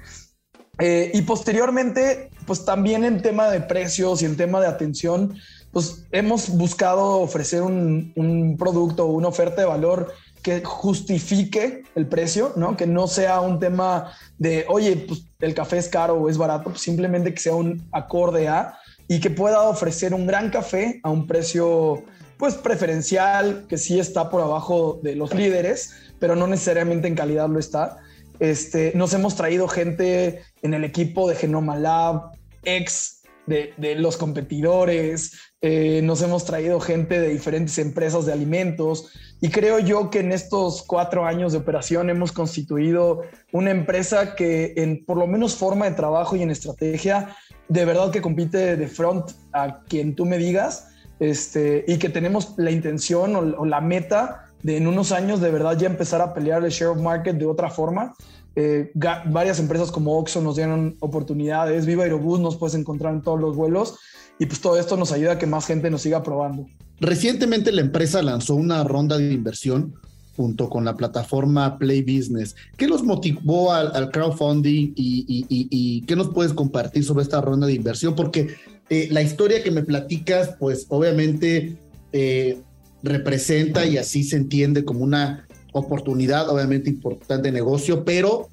[0.78, 5.34] Eh, y posteriormente, pues también en tema de precios y en tema de atención,
[5.72, 12.52] pues hemos buscado ofrecer un, un producto, una oferta de valor que justifique el precio,
[12.56, 12.76] ¿no?
[12.76, 16.70] Que no sea un tema de, oye, pues el café es caro o es barato,
[16.70, 21.10] pues simplemente que sea un acorde a y que pueda ofrecer un gran café a
[21.10, 22.04] un precio
[22.38, 27.48] pues preferencial, que sí está por abajo de los líderes, pero no necesariamente en calidad
[27.48, 27.98] lo está.
[28.38, 35.32] Este, nos hemos traído gente en el equipo de Genoma Lab, ex de, los competidores,
[35.60, 40.32] eh, nos hemos traído gente de diferentes empresas de alimentos y creo yo que en
[40.32, 43.22] estos cuatro años de operación hemos constituido
[43.52, 47.36] una empresa que en por lo menos forma de trabajo y en estrategia
[47.68, 50.88] de verdad que compite de front a quien tú me digas
[51.20, 55.78] este, y que tenemos la intención o, la meta de en unos años de verdad
[55.78, 58.14] ya empezar a pelear el share of market de otra forma.
[58.56, 63.40] Eh, varias empresas como Oxxo nos dieron oportunidades, Viva Aerobús nos puedes encontrar en todos
[63.40, 63.96] los vuelos
[64.38, 66.66] y pues todo esto nos ayuda a que más gente nos siga probando.
[66.98, 69.94] Recientemente la empresa lanzó una ronda de inversión
[70.36, 72.56] junto con la plataforma Play Business.
[72.76, 78.14] ¿Qué los motivó al, crowdfunding y, qué nos puedes compartir sobre esta ronda de inversión?
[78.14, 78.54] Porque
[78.88, 81.76] eh, la historia que me platicas, pues obviamente
[82.12, 82.58] eh,
[83.02, 88.48] representa y así se entiende como una oportunidad, obviamente importante negocio, pero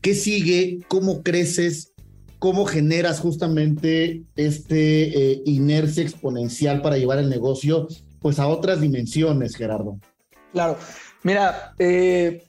[0.00, 0.80] ¿qué sigue?
[0.88, 1.92] ¿Cómo creces?
[2.42, 7.86] cómo generas justamente este eh, inercia exponencial para llevar el negocio
[8.20, 10.00] pues a otras dimensiones, Gerardo.
[10.52, 10.76] Claro,
[11.22, 12.42] mira, eh,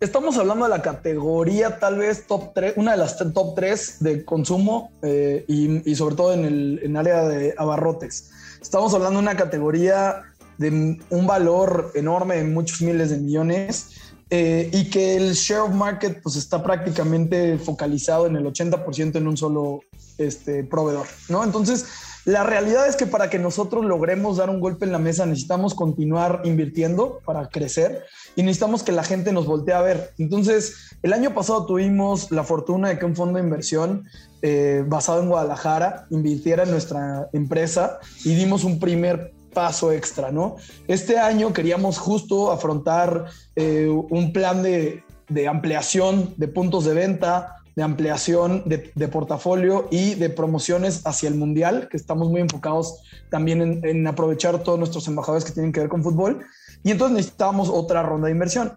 [0.00, 4.24] estamos hablando de la categoría tal vez top 3, una de las top 3 de
[4.24, 8.32] consumo eh, y, sobre todo en el en área de abarrotes.
[8.60, 10.24] Estamos hablando de una categoría
[10.58, 13.90] de un valor enorme de muchos miles de millones
[14.28, 19.28] eh, y que el share of market pues está prácticamente focalizado en el 80% en
[19.28, 19.82] un solo
[20.18, 21.44] este, proveedor, ¿no?
[21.44, 21.86] Entonces,
[22.24, 25.74] la realidad es que para que nosotros logremos dar un golpe en la mesa necesitamos
[25.74, 28.02] continuar invirtiendo para crecer
[28.34, 30.10] y necesitamos que la gente nos voltee a ver.
[30.18, 34.08] Entonces, el año pasado tuvimos la fortuna de que un fondo de inversión
[34.42, 40.56] eh, basado en Guadalajara invirtiera en nuestra empresa y dimos un primer paso extra, ¿no?
[40.86, 45.02] Este año queríamos justo afrontar eh, un plan de,
[45.48, 51.88] ampliación de puntos de venta, de ampliación de, portafolio y de promociones hacia el mundial,
[51.90, 56.02] que estamos muy enfocados también en, aprovechar todos nuestros embajadores que tienen que ver con
[56.02, 56.44] fútbol.
[56.84, 58.74] Y entonces necesitábamos otra ronda de inversión.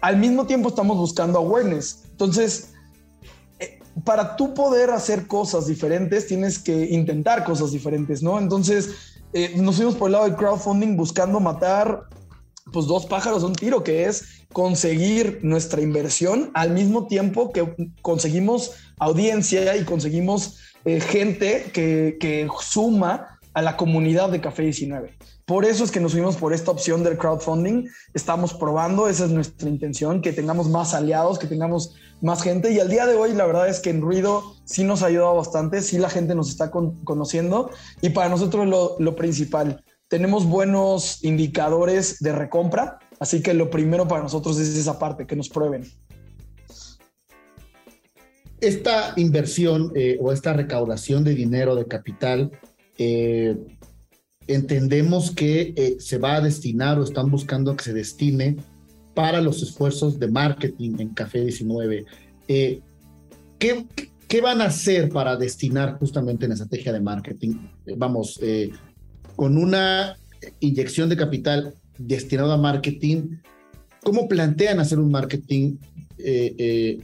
[0.00, 2.04] Al mismo tiempo estamos buscando awareness.
[2.12, 2.72] Entonces,
[3.58, 8.38] eh, para tú poder hacer cosas diferentes, tienes que intentar cosas diferentes, ¿no?
[8.38, 12.04] Entonces, eh, nos fuimos por el lado del crowdfunding buscando matar
[12.72, 17.92] pues dos pájaros de un tiro, que es conseguir nuestra inversión al mismo tiempo que
[18.02, 25.16] conseguimos audiencia y conseguimos eh, gente que, que suma a la comunidad de Café 19.
[25.46, 27.88] Por eso es que nos fuimos por esta opción del crowdfunding.
[28.12, 32.70] Estamos probando, esa es nuestra intención, que tengamos más aliados, que tengamos más gente.
[32.70, 35.36] Y al día de hoy, la verdad es que en Ruido sí nos ha ayudado
[35.36, 37.70] bastante, sí la gente nos está conociendo.
[38.02, 42.98] Y para nosotros lo, lo principal, tenemos buenos indicadores de recompra.
[43.20, 45.86] Así que lo primero para nosotros es esa parte, que nos prueben.
[48.60, 52.50] Esta inversión eh, o esta recaudación de dinero, de capital,
[52.98, 53.56] eh,
[54.46, 58.56] entendemos que eh, se va a destinar o están buscando que se destine
[59.14, 62.04] para los esfuerzos de marketing en Café 19.
[62.48, 62.80] Eh,
[63.58, 63.86] ¿qué,
[64.28, 67.54] ¿qué van a hacer para destinar justamente en estrategia de marketing?
[67.96, 68.38] Vamos,
[69.34, 70.16] con una
[70.60, 73.38] inyección de capital destinado a marketing,
[74.02, 75.78] ¿cómo plantean hacer un marketing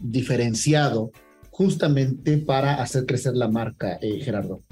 [0.03, 1.11] diferenciado
[1.51, 4.63] justamente para hacer crecer la marca, Gerardo?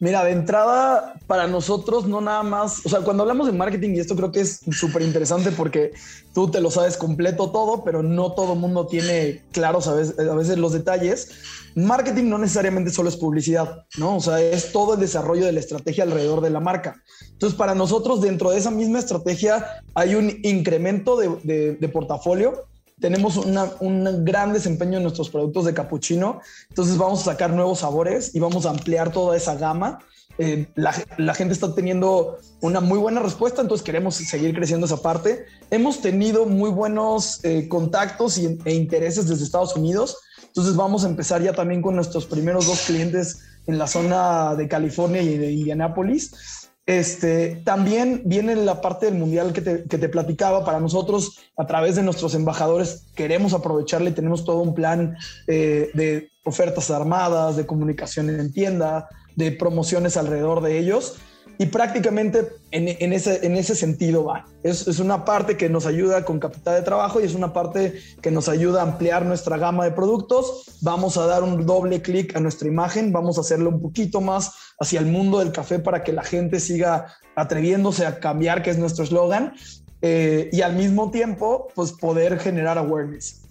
[0.00, 4.00] Mira, de entrada, para nosotros no nada más, o sea, cuando hablamos de marketing, y
[4.00, 5.92] esto creo que es súper interesante porque
[6.34, 10.34] tú te lo sabes completo todo, pero no todo mundo tiene claros a veces, a
[10.34, 11.28] veces los detalles.
[11.76, 14.16] Marketing no necesariamente solo es publicidad, ¿no?
[14.16, 17.00] O sea, es todo el desarrollo de la estrategia alrededor de la marca.
[17.30, 22.66] Entonces, para nosotros, dentro de esa misma estrategia, hay un incremento de, de portafolio
[23.00, 28.34] tenemos un gran desempeño en nuestros productos de capuchino, entonces vamos a sacar nuevos sabores
[28.34, 29.98] y vamos a ampliar toda esa gama.
[30.36, 35.46] Eh, la, gente está teniendo una muy buena respuesta, entonces queremos seguir creciendo esa parte.
[35.70, 41.42] Hemos tenido muy buenos eh, contactos e intereses desde Estados Unidos, entonces vamos a empezar
[41.42, 46.63] ya también con nuestros primeros dos clientes en la zona de California y de Indianápolis.
[46.86, 50.64] Este, también viene la parte del mundial que te, platicaba.
[50.64, 55.16] Para nosotros, a través de nuestros embajadores, queremos aprovecharle tenemos todo un plan
[55.46, 61.16] eh, de ofertas armadas, de comunicación en tienda, de promociones alrededor de ellos
[61.58, 64.46] y prácticamente en, ese, en ese sentido va.
[64.62, 67.94] Es, es, una parte que nos ayuda con capital de trabajo y es una parte
[68.20, 70.78] que nos ayuda a ampliar nuestra gama de productos.
[70.80, 74.52] Vamos a dar un doble clic a nuestra imagen, vamos a hacerlo un poquito más
[74.80, 78.78] hacia el mundo del café para que la gente siga atreviéndose a cambiar, que es
[78.78, 79.54] nuestro eslogan,
[80.02, 83.42] eh, y al mismo tiempo, pues poder generar awareness.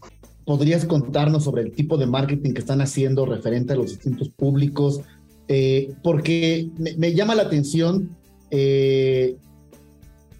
[0.46, 5.02] ¿Podrías contarnos sobre el tipo de marketing que están haciendo referente a los distintos públicos?
[5.48, 8.16] Eh, porque me, llama la atención
[8.50, 9.36] eh,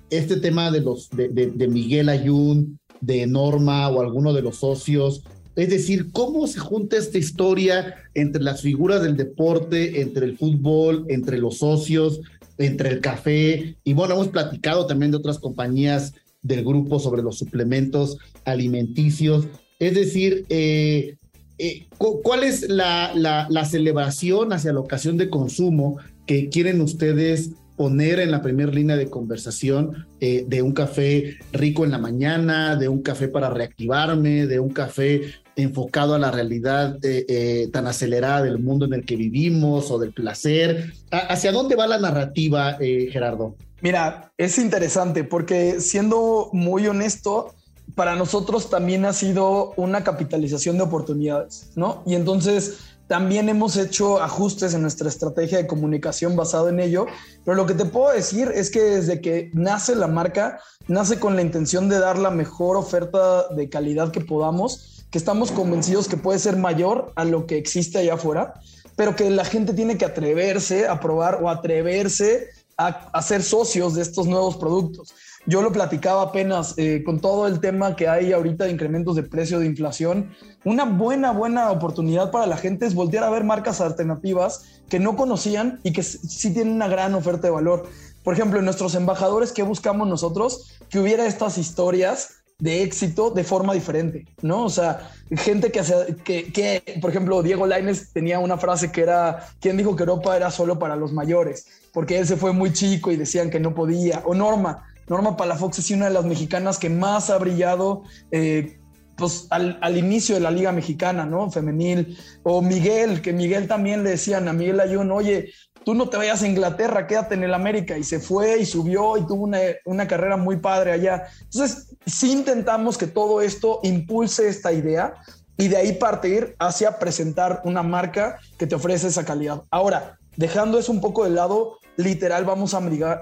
[0.10, 5.24] este tema de, los, de, Miguel Ayun, de Norma o alguno de los socios.
[5.56, 11.06] Es decir, cómo se junta esta historia entre las figuras del deporte, entre el fútbol,
[11.10, 12.22] entre los socios,
[12.58, 13.76] entre el café.
[13.84, 19.48] Y bueno, hemos platicado también de otras compañías del grupo sobre los suplementos alimenticios.
[19.80, 21.18] Es decir, eh,
[21.58, 28.32] eh, ¿cuál es la, celebración hacia la ocasión de consumo que quieren ustedes poner en
[28.32, 33.02] la primera línea de conversación eh, de un café rico en la mañana, de un
[33.02, 35.22] café para reactivarme, de un café
[35.56, 40.14] enfocado a la realidad eh, tan acelerada del mundo en el que vivimos o del
[40.14, 40.94] placer.
[41.12, 43.56] ¿Hacia dónde va la narrativa, Gerardo?
[43.82, 47.54] Mira, es interesante porque siendo muy honesto,
[47.96, 52.02] para nosotros también ha sido una capitalización de oportunidades, ¿no?
[52.06, 57.06] Y entonces también hemos hecho ajustes en nuestra estrategia de comunicación basado en ello,
[57.44, 61.36] pero lo que te puedo decir es que desde que nace la marca, nace con
[61.36, 66.18] la intención de dar la mejor oferta de calidad que podamos, que estamos convencidos que
[66.18, 68.54] puede ser mayor a lo que existe allá afuera,
[68.96, 73.94] pero que la gente tiene que atreverse a probar o atreverse a, a ser socios
[73.96, 75.14] de estos nuevos productos.
[75.46, 79.24] Yo lo platicaba apenas eh, con todo el tema que hay ahorita de incrementos de
[79.24, 80.34] precio, de inflación.
[80.64, 85.18] Una buena, buena oportunidad para la gente es voltear a ver marcas alternativas que no
[85.18, 87.90] conocían y que sí tienen una gran oferta de valor.
[88.24, 90.80] Por ejemplo, en nuestros embajadores, ¿qué buscamos nosotros?
[90.90, 94.64] Que hubiera estas historias de éxito de forma diferente, ¿no?
[94.64, 99.02] O sea, gente que, hace, que, que, por ejemplo, Diego Laines tenía una frase que
[99.02, 101.68] era, ¿quién dijo que Europa era solo para los mayores?
[101.92, 104.22] Porque él se fue muy chico y decían que no podía.
[104.26, 108.80] O Norma, Norma Palafox es una de las mexicanas que más ha brillado eh,
[109.16, 111.52] pues, al, inicio de la Liga Mexicana, ¿no?
[111.52, 112.18] Femenil.
[112.44, 115.52] O Miguel, que Miguel también le decían a Miguel Ayun, oye,
[115.86, 117.98] tú no te vayas a Inglaterra, quédate en el América.
[117.98, 121.28] Y se fue y subió y tuvo una, una carrera muy padre allá.
[121.42, 125.14] Entonces, sí intentamos que todo esto impulse esta idea
[125.58, 129.64] y de ahí partir hacia presentar una marca que te ofrece esa calidad.
[129.70, 132.80] Ahora, dejando eso un poco de lado, literal vamos a,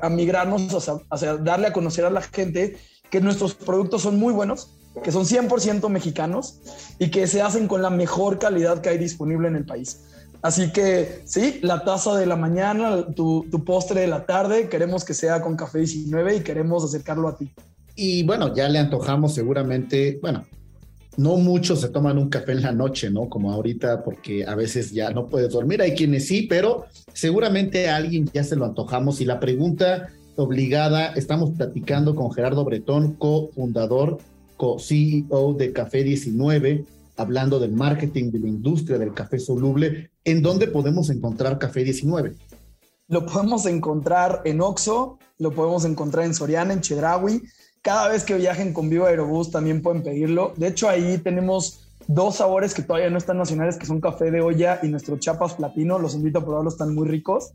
[0.09, 2.77] migrarnos hacia, darle a conocer a la gente
[3.09, 6.59] que nuestros productos son muy buenos, que son 100% mexicanos
[6.99, 10.03] y que se hacen con la mejor calidad que hay disponible en el país.
[10.41, 15.05] Así que sí, la taza de la mañana, tu, tu postre de la tarde, queremos
[15.05, 17.53] que sea con café 19 y queremos acercarlo a ti.
[17.95, 20.45] Y bueno, ya le antojamos seguramente, bueno,
[21.17, 23.27] no muchos se toman un café en la noche, ¿no?
[23.29, 25.81] Como ahorita, porque a veces ya no puedes dormir.
[25.81, 29.19] Hay quienes sí, pero seguramente a alguien ya se lo antojamos.
[29.19, 34.19] Y la pregunta obligada, estamos platicando con Gerardo Bretón, cofundador,
[34.55, 36.85] co-CEO de Café 19,
[37.17, 40.11] hablando del marketing de la industria del café soluble.
[40.23, 42.33] ¿En dónde podemos encontrar Café 19?
[43.07, 47.41] Lo podemos encontrar en Oxo, lo podemos encontrar en Soriana, en Chedraui
[47.81, 50.53] cada vez que viajen con Viva Aerobús también pueden pedirlo.
[50.55, 54.41] De hecho, ahí tenemos dos sabores que todavía no están nacionales, que son café de
[54.41, 55.97] olla y nuestro chapas platino.
[55.97, 57.53] Los invito a probarlos, están muy ricos.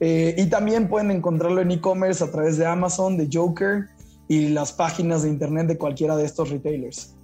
[0.00, 3.88] Eh, y también pueden encontrarlo en e-commerce a través de Amazon, de Joker
[4.28, 7.14] y las páginas de internet de cualquiera de estos retailers.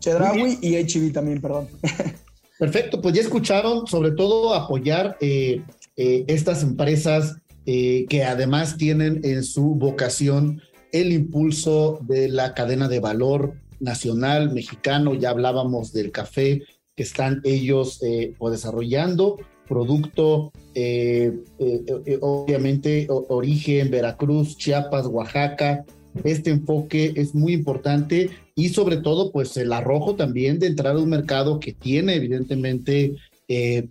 [0.00, 1.68] Chedraui y HB también, perdón.
[2.58, 5.62] Perfecto, pues ya escucharon, sobre todo apoyar eh,
[5.96, 10.62] eh, estas empresas que además tienen en su vocación
[10.92, 16.62] el impulso de la cadena de valor nacional mexicano, ya hablábamos del café
[16.96, 25.84] que están ellos eh, desarrollando, producto eh, eh, obviamente origen Veracruz, Chiapas, Oaxaca.
[26.24, 30.98] Este enfoque es muy importante y sobre todo pues el arrojo también de entrar a
[30.98, 33.14] un mercado que tiene evidentemente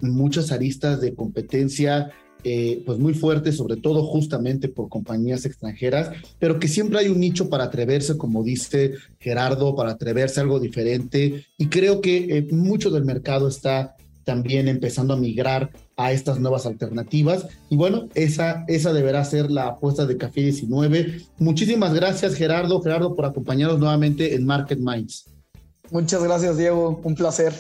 [0.02, 2.12] muchas aristas de competencia
[2.44, 7.20] eh, pues muy fuerte, sobre todo justamente por compañías extranjeras, pero que siempre hay un
[7.20, 11.46] nicho para atreverse, como dice Gerardo, para atreverse a algo diferente.
[11.58, 16.66] Y creo que eh, mucho del mercado está también empezando a migrar a estas nuevas
[16.66, 17.48] alternativas.
[17.70, 21.22] Y bueno, esa, esa deberá ser la apuesta de Café 19.
[21.40, 25.26] Muchísimas gracias, Gerardo, Gerardo, por acompañarnos nuevamente en Market Minds.
[25.90, 27.00] Muchas gracias, Diego.
[27.04, 27.54] Un placer.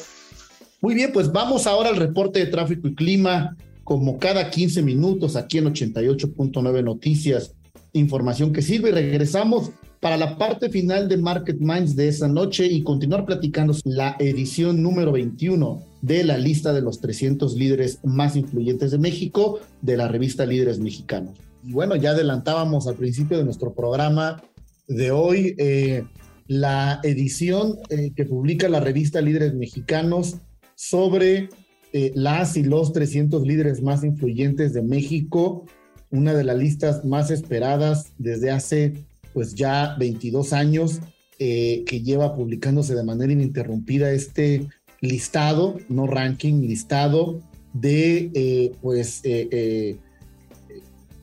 [0.81, 3.55] Muy bien, pues vamos ahora al reporte de tráfico y clima
[3.87, 7.53] como cada 15 minutos aquí en 88.9 Noticias,
[7.93, 8.89] información que sirve.
[8.89, 9.71] Y regresamos
[10.01, 14.83] para la parte final de Market Minds de esa noche y continuar platicando la edición
[14.83, 20.09] número 21 de la lista de los 300 líderes más influyentes de México de la
[20.09, 21.37] revista Líderes Mexicanos.
[21.63, 24.43] Y bueno, ya adelantábamos al principio de nuestro programa
[24.89, 26.03] de hoy eh,
[26.47, 30.35] la edición eh, que publica la revista Líderes Mexicanos
[30.75, 31.47] sobre
[31.93, 35.65] eh, las y los 300 líderes más influyentes de México,
[36.11, 38.93] una de las listas más esperadas desde hace
[39.33, 40.99] pues ya 22 años,
[41.39, 44.67] eh, que lleva publicándose de manera ininterrumpida este
[44.99, 47.41] listado, no ranking, listado
[47.73, 49.21] de eh, pues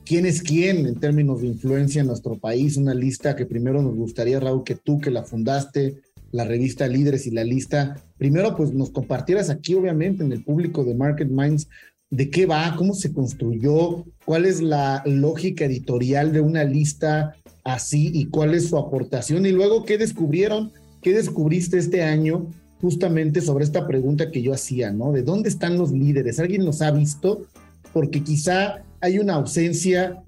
[0.05, 3.95] quién es quién en términos de influencia en nuestro país, una lista que primero nos
[3.95, 6.01] gustaría, Raúl, que tú que la fundaste,
[6.35, 10.83] la revista Líderes y la lista, primero pues nos compartieras aquí obviamente en el público
[10.83, 11.69] de Market Minds
[12.09, 18.11] de qué va, cómo se construyó, cuál es la lógica editorial de una lista así
[18.13, 22.47] y cuál es su aportación y luego qué descubrieron, qué descubriste este año
[22.81, 25.13] justamente sobre esta pregunta que yo hacía, ¿no?
[25.13, 26.39] ¿De dónde están los líderes?
[26.39, 27.45] ¿Alguien los ha visto?
[27.93, 30.21] Porque quizá hay una ausencia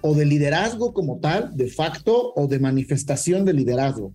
[0.00, 4.12] o de liderazgo como tal, de facto, o de manifestación de liderazgo.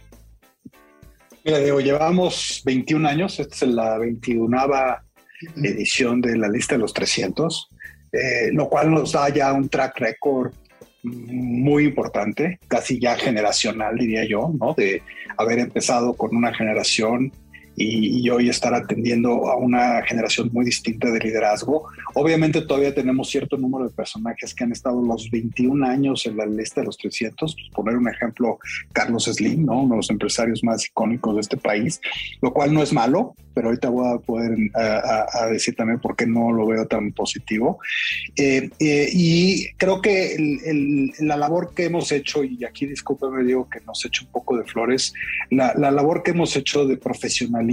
[1.46, 4.58] Mira, Diego, llevamos 21 años, esta es la 21
[5.56, 7.70] edición de la lista de los 300,
[8.12, 10.52] eh, lo cual nos da ya un track record
[11.04, 14.74] muy importante, casi ya generacional, diría yo, ¿no?
[14.74, 15.02] De
[15.38, 17.32] haber empezado con una generación
[17.82, 21.88] y, hoy estar atendiendo a una generación muy distinta de liderazgo.
[22.14, 26.46] Obviamente todavía tenemos cierto número de personajes que han estado los 21 años en la
[26.46, 27.56] lista de los 300.
[27.56, 28.60] Pues, poner un ejemplo,
[28.92, 29.84] Carlos Slim, ¿no?
[29.84, 32.02] uno de los empresarios más icónicos de este país,
[32.42, 36.26] lo cual no es malo, pero ahorita voy a poder a, decir también por qué
[36.28, 37.80] no lo veo tan positivo.
[38.36, 40.36] Eh, eh, y creo que
[41.20, 44.66] la labor que hemos hecho, y aquí discúlpeme, digo que nos hecho un poco de
[44.66, 45.14] flores,
[45.50, 47.69] la, la labor que hemos hecho de profesional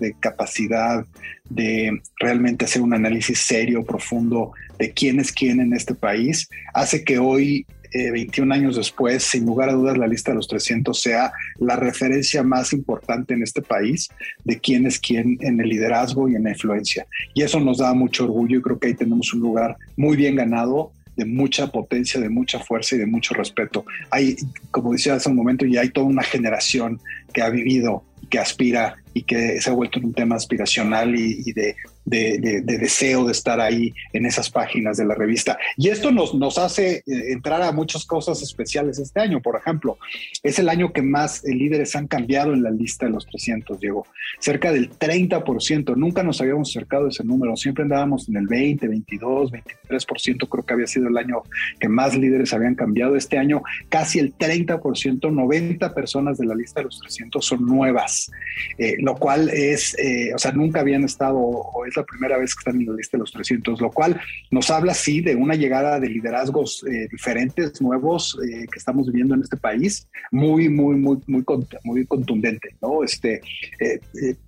[0.00, 1.04] de capacidad
[1.48, 7.04] de realmente hacer un análisis serio, profundo de quién es quién en este país, hace
[7.04, 10.98] que hoy, 21 eh, años después, sin lugar a dudas, la lista de los 300
[10.98, 14.08] sea la referencia más importante en este país
[14.44, 17.06] de quién es quién en el liderazgo y en la influencia.
[17.34, 20.34] Y eso nos da mucho orgullo y creo que ahí tenemos un lugar muy bien
[20.34, 23.84] ganado de mucha potencia, de mucha fuerza y de mucho respeto.
[24.10, 24.36] Hay,
[24.70, 27.00] como decía hace un momento, ya hay toda una generación
[27.32, 31.76] que ha vivido, que aspira y que se ha vuelto un tema aspiracional y, de,
[32.04, 35.58] de, deseo de estar ahí en esas páginas de la revista.
[35.76, 39.40] Y esto nos, nos hace eh, entrar a muchas cosas especiales este año.
[39.40, 39.98] Por ejemplo,
[40.42, 43.80] es el año que más eh, líderes han cambiado en la lista de los 300,
[43.80, 44.06] Diego.
[44.40, 45.96] Cerca del 30%.
[45.96, 47.56] Nunca nos habíamos acercado a ese número.
[47.56, 50.48] Siempre andábamos en el 20, 22, 23%.
[50.48, 51.42] Creo que había sido el año
[51.78, 53.16] que más líderes habían cambiado.
[53.16, 58.30] Este año casi el 30%, 90 personas de la lista de los 300 son nuevas.
[58.78, 61.62] Eh, lo cual es, eh, o sea, nunca habían estado
[61.94, 64.20] es la primera vez que están en la lista de los 300, lo cual
[64.50, 69.34] nos habla, sí, de una llegada de liderazgos eh, diferentes, nuevos, eh, que estamos viviendo
[69.34, 71.44] en este país, muy, muy, muy, muy,
[71.84, 73.02] muy contundente, ¿no?
[73.02, 73.40] Este,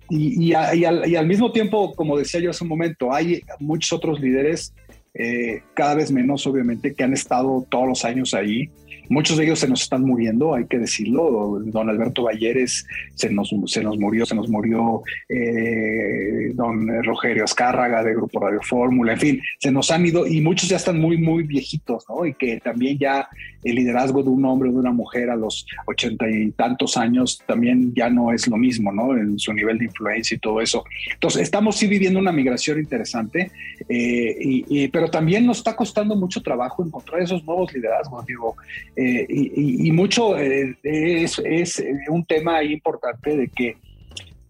[0.09, 4.19] y, al, y al mismo tiempo, como decía yo hace un momento, hay muchos otros
[4.19, 4.73] líderes
[5.19, 8.69] eh, cada vez menos obviamente, que han estado todos los años ahí
[9.09, 11.59] Muchos de ellos se nos están muriendo, hay que decirlo.
[11.65, 12.85] Don Alberto Valleres
[13.15, 18.61] se nos, se nos murió, se nos murió eh, don Rogerio Azcárraga de Grupo Radio
[18.61, 22.25] Fórmula, en fin, se nos han ido y muchos ya están muy, muy viejitos, ¿no?
[22.25, 23.27] Y que también ya
[23.63, 27.41] el liderazgo de un hombre o de una mujer a los ochenta y tantos años
[27.45, 29.15] también ya no es lo mismo, ¿no?
[29.17, 30.83] En su nivel de influencia y todo eso.
[31.13, 33.51] Entonces, estamos sí viviendo una migración interesante,
[33.89, 38.55] eh, y, pero también nos está costando mucho trabajo encontrar esos nuevos liderazgos, digo.
[38.99, 43.77] Eh, y, mucho eh, es, es, un tema importante de que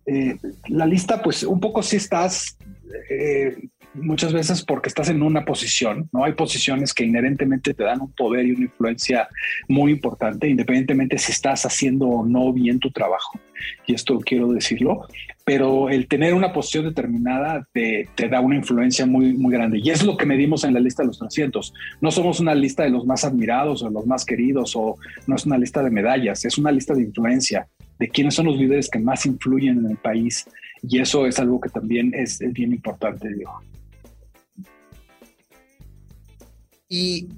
[0.06, 0.38] eh,
[0.70, 2.58] la lista, pues un poco si estás
[3.94, 6.24] muchas veces porque estás en una posición, ¿no?
[6.24, 9.28] Hay posiciones que inherentemente te dan un poder y una influencia
[9.68, 13.38] muy importante, independientemente si estás haciendo o no bien tu trabajo.
[13.86, 15.08] Y esto quiero decirlo,
[15.48, 19.80] pero el tener una posición determinada te, da una influencia muy, muy grande.
[19.82, 21.74] Y es lo que medimos en la lista de los 300.
[22.02, 25.46] No somos una lista de los más admirados o los más queridos, o no es
[25.46, 27.66] una lista de medallas, es una lista de influencia,
[27.98, 30.46] de quiénes son los líderes que más influyen en el país.
[30.84, 33.62] Y eso es algo que también es, bien importante, digo.
[36.90, 37.30] ¿Y,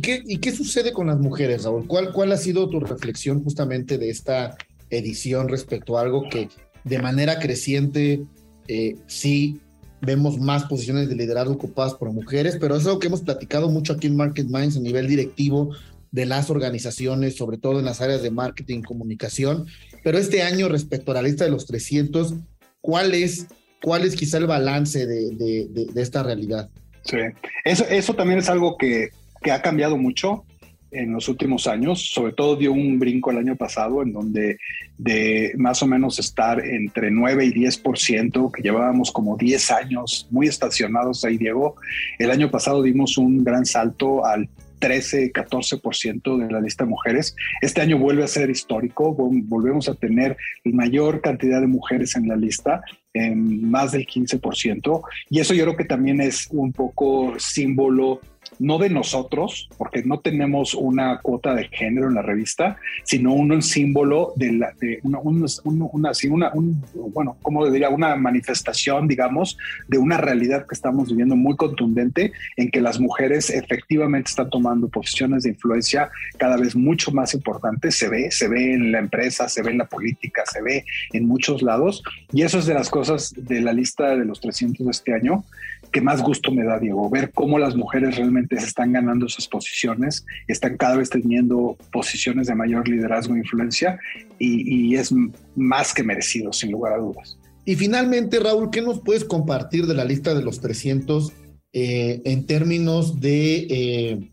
[0.00, 1.86] qué, ¿Y qué sucede con las mujeres, Raúl?
[1.86, 4.56] ¿Cuál, ¿Cuál ha sido tu reflexión justamente de esta
[4.88, 6.48] edición respecto a algo que
[6.84, 8.22] de manera creciente
[8.68, 9.60] eh, sí
[10.00, 13.92] vemos más posiciones de liderazgo ocupadas por mujeres, pero es algo que hemos platicado mucho
[13.92, 15.74] aquí en Market Minds a nivel directivo
[16.10, 19.66] de las organizaciones, sobre todo en las áreas de marketing comunicación.
[20.02, 22.34] Pero este año, respecto a la lista de los 300,
[22.80, 23.46] ¿cuál es,
[23.82, 26.70] cuál es quizá el balance de, de, de esta realidad?
[27.04, 27.18] Sí,
[27.64, 29.10] eso, eso también es algo que,
[29.42, 30.44] que ha cambiado mucho
[30.90, 34.58] en los últimos años, sobre todo dio un brinco el año pasado en donde
[34.98, 40.46] de más o menos estar entre 9 y 10%, que llevábamos como 10 años muy
[40.46, 41.76] estacionados ahí, Diego,
[42.18, 44.48] el año pasado dimos un gran salto al
[44.80, 47.36] 13, 14% de la lista de mujeres.
[47.60, 52.26] Este año vuelve a ser histórico, volvemos a tener la mayor cantidad de mujeres en
[52.26, 52.82] la lista,
[53.12, 58.20] en más del 15%, y eso yo creo que también es un poco símbolo
[58.60, 63.60] no de nosotros, porque no tenemos una cuota de género en la revista, sino un
[63.62, 66.52] símbolo de, la, de una, una,
[66.94, 69.56] bueno, como diría, una manifestación, digamos,
[69.88, 74.88] de una realidad que estamos viviendo muy contundente, en que las mujeres efectivamente están tomando
[74.88, 77.96] posiciones de influencia cada vez mucho más importantes.
[77.96, 81.26] Se ve, se ve en la empresa, se ve en la política, se ve en
[81.26, 82.02] muchos lados,
[82.32, 85.44] y eso es de las cosas de la lista de los 300 de este año
[85.90, 89.48] que más gusto me da, Diego, ver cómo las mujeres realmente se están ganando esas
[89.48, 93.98] posiciones, están cada vez teniendo posiciones de mayor liderazgo e influencia
[94.38, 95.12] y, es
[95.56, 97.38] más que merecido, sin lugar a dudas.
[97.64, 101.32] Y finalmente, Raúl, ¿qué nos puedes compartir de la lista de los 300
[101.72, 104.30] eh, en términos de, eh,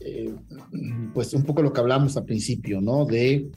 [0.00, 0.34] eh,
[1.12, 3.04] pues un poco lo que hablamos al principio, ¿no?
[3.04, 3.50] De,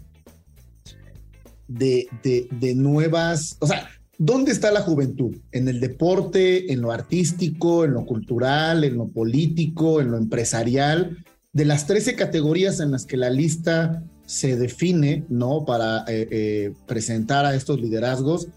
[1.68, 3.90] de, de, de nuevas, o sea,
[4.20, 5.36] ¿Dónde está la juventud?
[5.52, 11.24] ¿En el deporte, en lo artístico, en lo cultural, en lo político, en lo empresarial?
[11.54, 15.66] De las 13 categorías en las que la lista se define, ¿no?
[15.66, 18.48] Para eh, eh, presentar a estos liderazgos,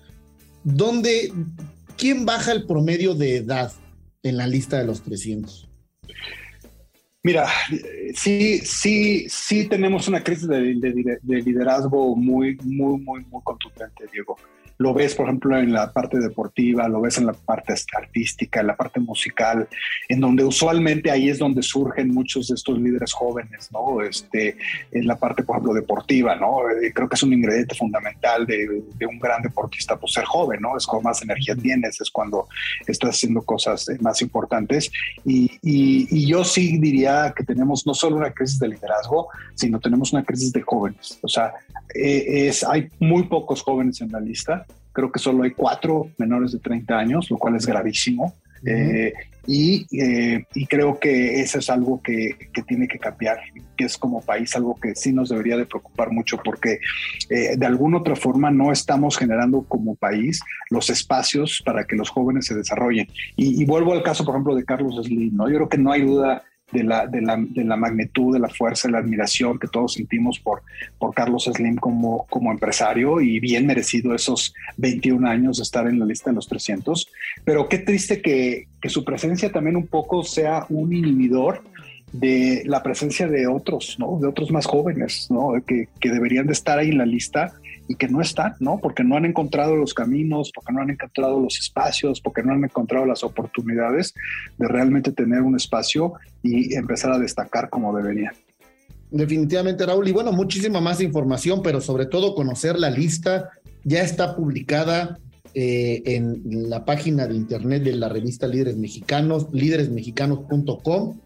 [0.64, 1.30] ¿dónde,
[1.98, 3.70] ¿quién baja el promedio de edad
[4.22, 5.68] en la lista de los 300?
[7.22, 7.46] Mira,
[8.14, 14.38] sí, sí, sí tenemos una crisis de, de liderazgo muy, muy, muy, muy contundente, Diego
[14.80, 18.66] lo ves, por ejemplo, en la parte deportiva, lo ves en la parte artística, en
[18.66, 19.68] la parte musical,
[20.08, 24.00] en donde usualmente ahí es donde surgen muchos de estos líderes jóvenes, ¿no?
[24.00, 24.56] Este,
[24.90, 26.62] en la parte, por ejemplo, deportiva, ¿no?
[26.70, 30.74] Eh, creo que es un ingrediente fundamental de, un gran deportista, pues ser joven, ¿no?
[30.78, 32.48] Es cuando más energía tienes, es cuando
[32.86, 34.90] estás haciendo cosas eh, más importantes.
[35.26, 40.14] Y, y yo sí diría que tenemos no solo una crisis de liderazgo, sino tenemos
[40.14, 41.18] una crisis de jóvenes.
[41.20, 41.52] O sea,
[41.94, 44.66] eh, es, hay muy pocos jóvenes en la lista.
[45.00, 48.34] Creo que solo hay cuatro menores de 30 años, lo cual es gravísimo.
[48.66, 49.14] Eh,
[49.46, 53.38] y, eh, y, creo que eso es algo que, que, tiene que cambiar,
[53.74, 56.78] que es como país algo que sí nos debería de preocupar mucho porque
[57.30, 62.44] de alguna otra forma no estamos generando como país los espacios para que los jóvenes
[62.44, 63.08] se desarrollen.
[63.34, 65.48] Y, y vuelvo al caso, por ejemplo, de Carlos Slim, ¿no?
[65.48, 68.48] Yo creo que no hay duda de la, de la, de la magnitud, de la
[68.48, 70.62] fuerza, de la admiración que todos sentimos por,
[70.98, 75.98] por Carlos Slim como, como empresario y bien merecido esos 21 años de estar en
[75.98, 77.08] la lista de los 300.
[77.44, 81.62] Pero qué triste que, que su presencia también un poco sea un inhibidor
[82.12, 84.18] de la presencia de otros, ¿no?
[84.20, 85.52] De otros más jóvenes, ¿no?
[85.64, 87.52] Que, que deberían de estar ahí en la lista
[87.90, 88.78] y que no están, ¿no?
[88.80, 92.62] Porque no han encontrado los caminos, porque no han encontrado los espacios, porque no han
[92.62, 94.14] encontrado las oportunidades
[94.58, 98.32] de realmente tener un espacio y empezar a destacar como deberían.
[99.10, 100.06] Definitivamente, Raúl.
[100.06, 103.50] Y bueno, muchísima más información, pero sobre todo conocer la lista.
[103.82, 105.18] Ya está publicada
[105.54, 111.18] eh, en la página de internet de la revista Líderes Mexicanos, líderesmexicanos.com.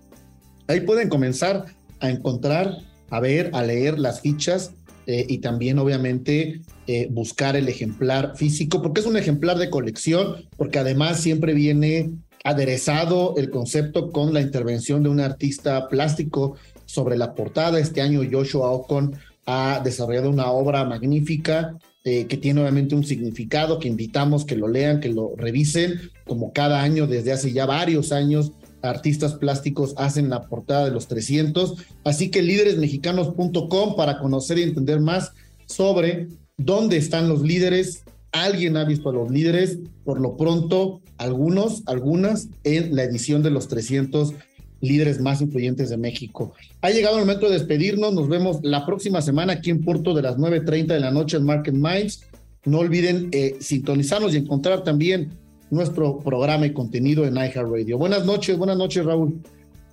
[0.69, 1.67] Ahí pueden comenzar
[2.01, 2.79] a encontrar,
[3.11, 4.73] a ver, a leer las fichas
[5.07, 10.47] eh, y también obviamente eh, buscar el ejemplar físico, porque es un ejemplar de colección,
[10.57, 12.11] porque además siempre viene
[12.45, 17.79] aderezado el concepto con la intervención de un artista plástico sobre la portada.
[17.79, 21.77] Este año Joshua Ocon ha desarrollado una obra magnífica
[22.07, 26.53] eh, que tiene obviamente un significado, que invitamos que lo lean, que lo revisen, como
[26.53, 28.53] cada año desde hace ya varios años
[28.85, 31.75] artistas plásticos hacen la portada de los 300.
[32.05, 35.33] Así que líderesmexicanos.com para conocer y entender más
[35.67, 38.05] sobre dónde están los líderes.
[38.33, 43.51] Alguien ha visto a los líderes, por lo pronto, algunos, algunas, en la edición de
[43.51, 44.35] los 300
[44.81, 46.53] líderes más influyentes de México.
[46.83, 48.13] Ha llegado el momento de despedirnos.
[48.13, 51.45] Nos vemos la próxima semana aquí en Puerto de las 9.30 de la noche en
[51.45, 52.25] Market Minds.
[52.65, 55.31] No olviden eh, sintonizarnos y encontrar también
[55.71, 57.99] nuestro programa y contenido en iHeartRadio.
[57.99, 59.41] Buenas noches, buenas noches, Raúl.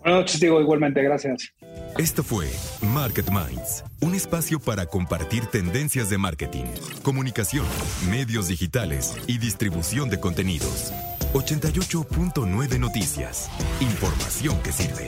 [0.03, 1.53] Buenas noches, digo igualmente, gracias.
[1.97, 2.47] Esto fue
[2.82, 6.65] Market Minds, un espacio para compartir tendencias de marketing,
[7.03, 7.65] comunicación,
[8.09, 10.91] medios digitales y distribución de contenidos.
[11.34, 13.49] 88.9 Noticias.
[13.80, 15.07] Información que sirve.